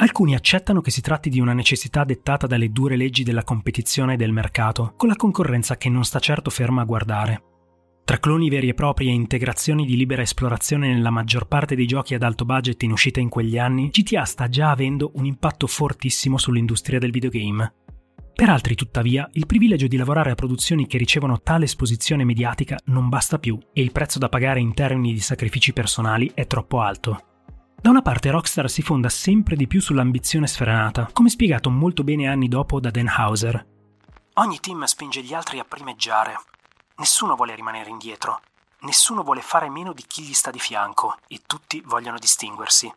Alcuni 0.00 0.36
accettano 0.36 0.80
che 0.80 0.92
si 0.92 1.00
tratti 1.00 1.28
di 1.28 1.40
una 1.40 1.52
necessità 1.52 2.04
dettata 2.04 2.46
dalle 2.46 2.70
dure 2.70 2.94
leggi 2.94 3.24
della 3.24 3.42
competizione 3.42 4.14
e 4.14 4.16
del 4.16 4.30
mercato, 4.30 4.92
con 4.96 5.08
la 5.08 5.16
concorrenza 5.16 5.76
che 5.76 5.88
non 5.88 6.04
sta 6.04 6.20
certo 6.20 6.50
ferma 6.50 6.82
a 6.82 6.84
guardare. 6.84 7.42
Tra 8.04 8.18
cloni 8.18 8.48
veri 8.48 8.68
e 8.68 8.74
propri 8.74 9.08
e 9.08 9.12
integrazioni 9.12 9.84
di 9.84 9.96
libera 9.96 10.22
esplorazione 10.22 10.92
nella 10.92 11.10
maggior 11.10 11.48
parte 11.48 11.74
dei 11.74 11.86
giochi 11.86 12.14
ad 12.14 12.22
alto 12.22 12.44
budget 12.44 12.80
in 12.84 12.92
uscita 12.92 13.18
in 13.18 13.28
quegli 13.28 13.58
anni, 13.58 13.88
GTA 13.88 14.24
sta 14.24 14.48
già 14.48 14.70
avendo 14.70 15.10
un 15.16 15.24
impatto 15.26 15.66
fortissimo 15.66 16.38
sull'industria 16.38 17.00
del 17.00 17.10
videogame. 17.10 17.74
Per 18.32 18.48
altri, 18.48 18.76
tuttavia, 18.76 19.28
il 19.32 19.46
privilegio 19.46 19.88
di 19.88 19.96
lavorare 19.96 20.30
a 20.30 20.36
produzioni 20.36 20.86
che 20.86 20.96
ricevono 20.96 21.40
tale 21.40 21.64
esposizione 21.64 22.24
mediatica 22.24 22.78
non 22.84 23.08
basta 23.08 23.40
più 23.40 23.58
e 23.72 23.82
il 23.82 23.90
prezzo 23.90 24.20
da 24.20 24.28
pagare 24.28 24.60
in 24.60 24.74
termini 24.74 25.12
di 25.12 25.18
sacrifici 25.18 25.72
personali 25.72 26.30
è 26.34 26.46
troppo 26.46 26.80
alto. 26.82 27.22
Da 27.80 27.90
una 27.90 28.02
parte 28.02 28.30
Rockstar 28.32 28.68
si 28.68 28.82
fonda 28.82 29.08
sempre 29.08 29.54
di 29.54 29.68
più 29.68 29.80
sull'ambizione 29.80 30.48
sfrenata, 30.48 31.08
come 31.12 31.28
spiegato 31.28 31.70
molto 31.70 32.02
bene 32.02 32.26
anni 32.26 32.48
dopo 32.48 32.80
da 32.80 32.90
Dan 32.90 33.06
Hauser. 33.06 33.64
Ogni 34.34 34.58
team 34.58 34.82
spinge 34.84 35.22
gli 35.22 35.32
altri 35.32 35.60
a 35.60 35.64
primeggiare. 35.64 36.34
Nessuno 36.96 37.36
vuole 37.36 37.54
rimanere 37.54 37.88
indietro. 37.88 38.40
Nessuno 38.80 39.22
vuole 39.22 39.42
fare 39.42 39.68
meno 39.68 39.92
di 39.92 40.02
chi 40.06 40.22
gli 40.22 40.32
sta 40.32 40.50
di 40.50 40.58
fianco 40.58 41.18
e 41.28 41.42
tutti 41.46 41.80
vogliono 41.86 42.18
distinguersi. 42.18 42.92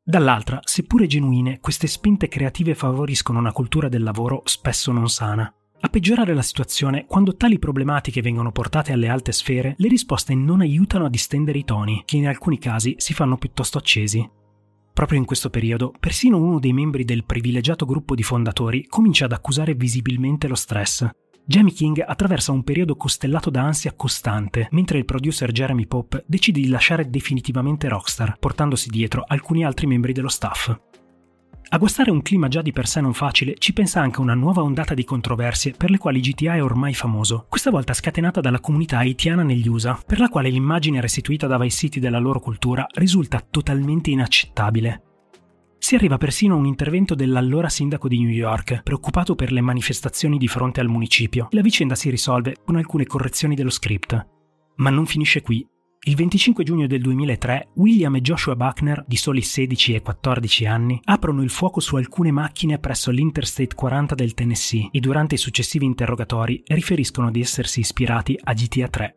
Dall'altra, 0.00 0.60
seppure 0.62 1.08
genuine, 1.08 1.58
queste 1.58 1.88
spinte 1.88 2.28
creative 2.28 2.76
favoriscono 2.76 3.40
una 3.40 3.52
cultura 3.52 3.88
del 3.88 4.04
lavoro 4.04 4.42
spesso 4.44 4.92
non 4.92 5.08
sana. 5.08 5.52
A 5.84 5.88
peggiorare 5.88 6.32
la 6.32 6.40
situazione, 6.40 7.04
quando 7.04 7.36
tali 7.36 7.58
problematiche 7.58 8.22
vengono 8.22 8.50
portate 8.50 8.92
alle 8.92 9.08
alte 9.08 9.32
sfere, 9.32 9.74
le 9.76 9.88
risposte 9.88 10.34
non 10.34 10.62
aiutano 10.62 11.04
a 11.04 11.10
distendere 11.10 11.58
i 11.58 11.64
toni, 11.64 12.04
che 12.06 12.16
in 12.16 12.26
alcuni 12.26 12.58
casi 12.58 12.94
si 12.96 13.12
fanno 13.12 13.36
piuttosto 13.36 13.76
accesi. 13.76 14.26
Proprio 14.94 15.18
in 15.18 15.26
questo 15.26 15.50
periodo, 15.50 15.92
persino 16.00 16.38
uno 16.38 16.58
dei 16.58 16.72
membri 16.72 17.04
del 17.04 17.26
privilegiato 17.26 17.84
gruppo 17.84 18.14
di 18.14 18.22
fondatori 18.22 18.86
comincia 18.86 19.26
ad 19.26 19.32
accusare 19.32 19.74
visibilmente 19.74 20.48
lo 20.48 20.54
stress. 20.54 21.06
Jamie 21.44 21.74
King 21.74 22.02
attraversa 22.02 22.50
un 22.50 22.64
periodo 22.64 22.96
costellato 22.96 23.50
da 23.50 23.64
ansia 23.64 23.92
costante, 23.92 24.68
mentre 24.70 24.96
il 24.96 25.04
producer 25.04 25.52
Jeremy 25.52 25.86
Pope 25.86 26.24
decide 26.26 26.62
di 26.62 26.68
lasciare 26.68 27.10
definitivamente 27.10 27.88
Rockstar, 27.88 28.38
portandosi 28.38 28.88
dietro 28.88 29.22
alcuni 29.26 29.66
altri 29.66 29.86
membri 29.86 30.14
dello 30.14 30.28
staff. 30.28 30.74
A 31.68 31.78
guastare 31.78 32.10
un 32.10 32.22
clima 32.22 32.46
già 32.46 32.62
di 32.62 32.72
per 32.72 32.86
sé 32.86 33.00
non 33.00 33.14
facile, 33.14 33.56
ci 33.58 33.72
pensa 33.72 34.00
anche 34.00 34.20
una 34.20 34.34
nuova 34.34 34.62
ondata 34.62 34.94
di 34.94 35.02
controversie 35.02 35.72
per 35.72 35.90
le 35.90 35.98
quali 35.98 36.20
GTA 36.20 36.54
è 36.54 36.62
ormai 36.62 36.94
famoso, 36.94 37.46
questa 37.48 37.70
volta 37.70 37.94
scatenata 37.94 38.40
dalla 38.40 38.60
comunità 38.60 38.98
haitiana 38.98 39.42
negli 39.42 39.66
USA, 39.66 40.00
per 40.06 40.20
la 40.20 40.28
quale 40.28 40.50
l'immagine 40.50 41.00
restituita 41.00 41.48
da 41.48 41.58
Vice 41.58 41.76
City 41.76 42.00
della 42.00 42.20
loro 42.20 42.38
cultura 42.38 42.86
risulta 42.92 43.40
totalmente 43.40 44.10
inaccettabile. 44.10 45.02
Si 45.78 45.96
arriva 45.96 46.16
persino 46.16 46.54
a 46.54 46.58
un 46.58 46.66
intervento 46.66 47.14
dell'allora 47.14 47.68
sindaco 47.68 48.08
di 48.08 48.18
New 48.18 48.30
York, 48.30 48.82
preoccupato 48.82 49.34
per 49.34 49.50
le 49.50 49.60
manifestazioni 49.60 50.38
di 50.38 50.48
fronte 50.48 50.80
al 50.80 50.88
municipio, 50.88 51.48
e 51.50 51.56
la 51.56 51.62
vicenda 51.62 51.94
si 51.94 52.08
risolve 52.08 52.56
con 52.64 52.76
alcune 52.76 53.04
correzioni 53.04 53.54
dello 53.54 53.70
script. 53.70 54.26
Ma 54.76 54.90
non 54.90 55.06
finisce 55.06 55.42
qui, 55.42 55.66
il 56.06 56.16
25 56.16 56.64
giugno 56.64 56.86
del 56.86 57.00
2003 57.00 57.68
William 57.74 58.14
e 58.16 58.20
Joshua 58.20 58.54
Buckner, 58.56 59.04
di 59.06 59.16
soli 59.16 59.40
16 59.40 59.94
e 59.94 60.02
14 60.02 60.66
anni, 60.66 61.00
aprono 61.04 61.42
il 61.42 61.48
fuoco 61.48 61.80
su 61.80 61.96
alcune 61.96 62.30
macchine 62.30 62.78
presso 62.78 63.10
l'Interstate 63.10 63.74
40 63.74 64.14
del 64.14 64.34
Tennessee 64.34 64.88
e 64.90 65.00
durante 65.00 65.36
i 65.36 65.38
successivi 65.38 65.86
interrogatori 65.86 66.62
riferiscono 66.66 67.30
di 67.30 67.40
essersi 67.40 67.80
ispirati 67.80 68.38
a 68.42 68.52
GTA 68.52 68.88
3. 68.88 69.16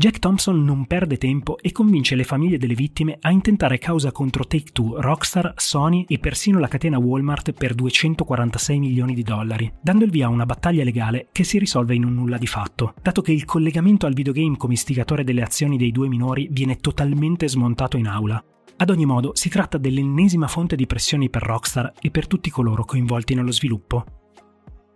Jack 0.00 0.20
Thompson 0.20 0.62
non 0.62 0.86
perde 0.86 1.18
tempo 1.18 1.58
e 1.58 1.72
convince 1.72 2.14
le 2.14 2.22
famiglie 2.22 2.56
delle 2.56 2.76
vittime 2.76 3.18
a 3.20 3.32
intentare 3.32 3.78
causa 3.78 4.12
contro 4.12 4.46
Take-Two, 4.46 5.00
Rockstar, 5.00 5.54
Sony 5.56 6.04
e 6.06 6.20
persino 6.20 6.60
la 6.60 6.68
catena 6.68 7.00
Walmart 7.00 7.50
per 7.50 7.74
246 7.74 8.78
milioni 8.78 9.12
di 9.12 9.24
dollari, 9.24 9.68
dando 9.82 10.04
il 10.04 10.12
via 10.12 10.26
a 10.26 10.30
una 10.30 10.46
battaglia 10.46 10.84
legale 10.84 11.26
che 11.32 11.42
si 11.42 11.58
risolve 11.58 11.96
in 11.96 12.04
un 12.04 12.14
nulla 12.14 12.38
di 12.38 12.46
fatto, 12.46 12.94
dato 13.02 13.22
che 13.22 13.32
il 13.32 13.44
collegamento 13.44 14.06
al 14.06 14.14
videogame 14.14 14.56
come 14.56 14.74
istigatore 14.74 15.24
delle 15.24 15.42
azioni 15.42 15.76
dei 15.76 15.90
due 15.90 16.06
minori 16.06 16.46
viene 16.48 16.76
totalmente 16.76 17.48
smontato 17.48 17.96
in 17.96 18.06
aula. 18.06 18.40
Ad 18.76 18.90
ogni 18.90 19.04
modo, 19.04 19.32
si 19.34 19.48
tratta 19.48 19.78
dell'ennesima 19.78 20.46
fonte 20.46 20.76
di 20.76 20.86
pressioni 20.86 21.28
per 21.28 21.42
Rockstar 21.42 21.94
e 22.00 22.12
per 22.12 22.28
tutti 22.28 22.50
coloro 22.50 22.84
coinvolti 22.84 23.34
nello 23.34 23.50
sviluppo. 23.50 24.17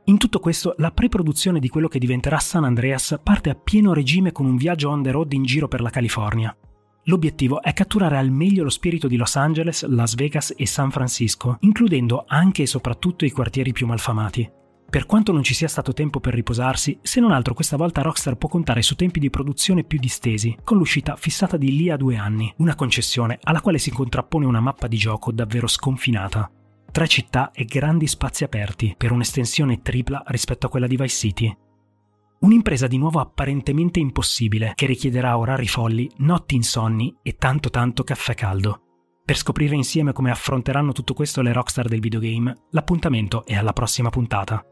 In 0.06 0.18
tutto 0.18 0.40
questo, 0.40 0.74
la 0.78 0.90
pre-produzione 0.90 1.60
di 1.60 1.68
quello 1.68 1.86
che 1.86 2.00
diventerà 2.00 2.40
San 2.40 2.64
Andreas 2.64 3.20
parte 3.22 3.50
a 3.50 3.54
pieno 3.54 3.92
regime 3.92 4.32
con 4.32 4.46
un 4.46 4.56
viaggio 4.56 4.90
on 4.90 5.00
the 5.00 5.12
road 5.12 5.32
in 5.32 5.44
giro 5.44 5.68
per 5.68 5.80
la 5.80 5.90
California. 5.90 6.54
L'obiettivo 7.04 7.62
è 7.62 7.72
catturare 7.72 8.18
al 8.18 8.30
meglio 8.30 8.64
lo 8.64 8.70
spirito 8.70 9.06
di 9.06 9.16
Los 9.16 9.36
Angeles, 9.36 9.86
Las 9.86 10.16
Vegas 10.16 10.54
e 10.56 10.66
San 10.66 10.90
Francisco, 10.90 11.56
includendo 11.60 12.24
anche 12.26 12.62
e 12.62 12.66
soprattutto 12.66 13.24
i 13.24 13.30
quartieri 13.30 13.70
più 13.70 13.86
malfamati. 13.86 14.50
Per 14.90 15.06
quanto 15.06 15.30
non 15.30 15.44
ci 15.44 15.54
sia 15.54 15.68
stato 15.68 15.92
tempo 15.92 16.18
per 16.18 16.34
riposarsi, 16.34 16.98
se 17.00 17.20
non 17.20 17.30
altro 17.30 17.54
questa 17.54 17.76
volta 17.76 18.02
Rockstar 18.02 18.36
può 18.36 18.48
contare 18.48 18.82
su 18.82 18.96
tempi 18.96 19.20
di 19.20 19.30
produzione 19.30 19.84
più 19.84 20.00
distesi, 20.00 20.56
con 20.64 20.78
l'uscita 20.78 21.14
fissata 21.14 21.56
di 21.56 21.76
lì 21.76 21.90
a 21.90 21.96
due 21.96 22.16
anni, 22.16 22.52
una 22.58 22.74
concessione 22.74 23.38
alla 23.40 23.60
quale 23.60 23.78
si 23.78 23.92
contrappone 23.92 24.46
una 24.46 24.60
mappa 24.60 24.88
di 24.88 24.96
gioco 24.96 25.30
davvero 25.30 25.68
sconfinata 25.68 26.50
tre 26.92 27.08
città 27.08 27.50
e 27.52 27.64
grandi 27.64 28.06
spazi 28.06 28.44
aperti, 28.44 28.94
per 28.96 29.10
un'estensione 29.10 29.80
tripla 29.80 30.22
rispetto 30.26 30.66
a 30.66 30.68
quella 30.68 30.86
di 30.86 30.96
Vice 30.96 31.16
City. 31.16 31.56
Un'impresa 32.40 32.86
di 32.86 32.98
nuovo 32.98 33.18
apparentemente 33.18 33.98
impossibile, 33.98 34.72
che 34.74 34.86
richiederà 34.86 35.38
orari 35.38 35.66
folli, 35.66 36.10
notti 36.18 36.54
insonni 36.54 37.16
e 37.22 37.36
tanto 37.36 37.70
tanto 37.70 38.04
caffè 38.04 38.34
caldo. 38.34 38.82
Per 39.24 39.36
scoprire 39.36 39.74
insieme 39.74 40.12
come 40.12 40.30
affronteranno 40.30 40.92
tutto 40.92 41.14
questo 41.14 41.40
le 41.40 41.52
rockstar 41.52 41.88
del 41.88 42.00
videogame, 42.00 42.54
l'appuntamento 42.70 43.46
è 43.46 43.54
alla 43.54 43.72
prossima 43.72 44.10
puntata. 44.10 44.62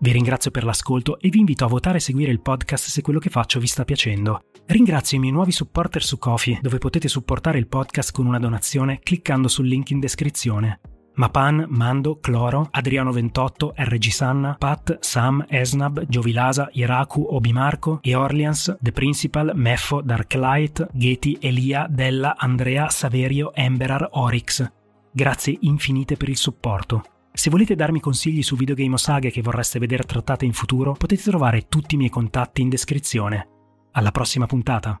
Vi 0.00 0.12
ringrazio 0.12 0.52
per 0.52 0.62
l'ascolto 0.62 1.18
e 1.18 1.28
vi 1.30 1.40
invito 1.40 1.64
a 1.64 1.68
votare 1.68 1.96
e 1.96 2.00
seguire 2.00 2.30
il 2.30 2.42
podcast 2.42 2.88
se 2.88 3.02
quello 3.02 3.18
che 3.18 3.30
faccio 3.30 3.58
vi 3.58 3.66
sta 3.66 3.84
piacendo. 3.84 4.42
Ringrazio 4.66 5.16
i 5.16 5.20
miei 5.20 5.32
nuovi 5.32 5.50
supporter 5.50 6.04
su 6.04 6.18
Kofi, 6.18 6.58
dove 6.62 6.78
potete 6.78 7.08
supportare 7.08 7.58
il 7.58 7.66
podcast 7.66 8.12
con 8.12 8.26
una 8.26 8.38
donazione 8.38 9.00
cliccando 9.00 9.48
sul 9.48 9.66
link 9.66 9.90
in 9.90 9.98
descrizione. 9.98 10.80
Mapan, 11.18 11.66
Mando, 11.68 12.20
Cloro, 12.20 12.68
Adriano 12.70 13.10
28, 13.10 13.74
RG 13.76 14.10
Sanna, 14.10 14.54
Pat, 14.56 14.98
Sam, 15.00 15.44
Esnab, 15.48 16.04
Giovilasa, 16.06 16.68
Iraku, 16.72 17.26
Obimarco, 17.30 17.98
e 18.02 18.14
Orleans, 18.14 18.76
The 18.80 18.92
Principal, 18.92 19.50
Meffo, 19.54 20.00
Darklight, 20.00 20.86
Geti, 20.92 21.36
Elia, 21.40 21.88
Della, 21.90 22.36
Andrea, 22.38 22.88
Saverio, 22.88 23.52
Emberar, 23.52 24.08
Orix. 24.12 24.64
Grazie 25.10 25.58
infinite 25.62 26.16
per 26.16 26.28
il 26.28 26.36
supporto. 26.36 27.02
Se 27.32 27.50
volete 27.50 27.74
darmi 27.74 27.98
consigli 27.98 28.42
su 28.42 28.54
videogame 28.54 28.94
o 28.94 28.96
saghe 28.96 29.32
che 29.32 29.42
vorreste 29.42 29.80
vedere 29.80 30.04
trattate 30.04 30.44
in 30.44 30.52
futuro, 30.52 30.92
potete 30.92 31.22
trovare 31.22 31.66
tutti 31.66 31.96
i 31.96 31.98
miei 31.98 32.10
contatti 32.10 32.62
in 32.62 32.68
descrizione. 32.68 33.48
Alla 33.90 34.12
prossima 34.12 34.46
puntata! 34.46 35.00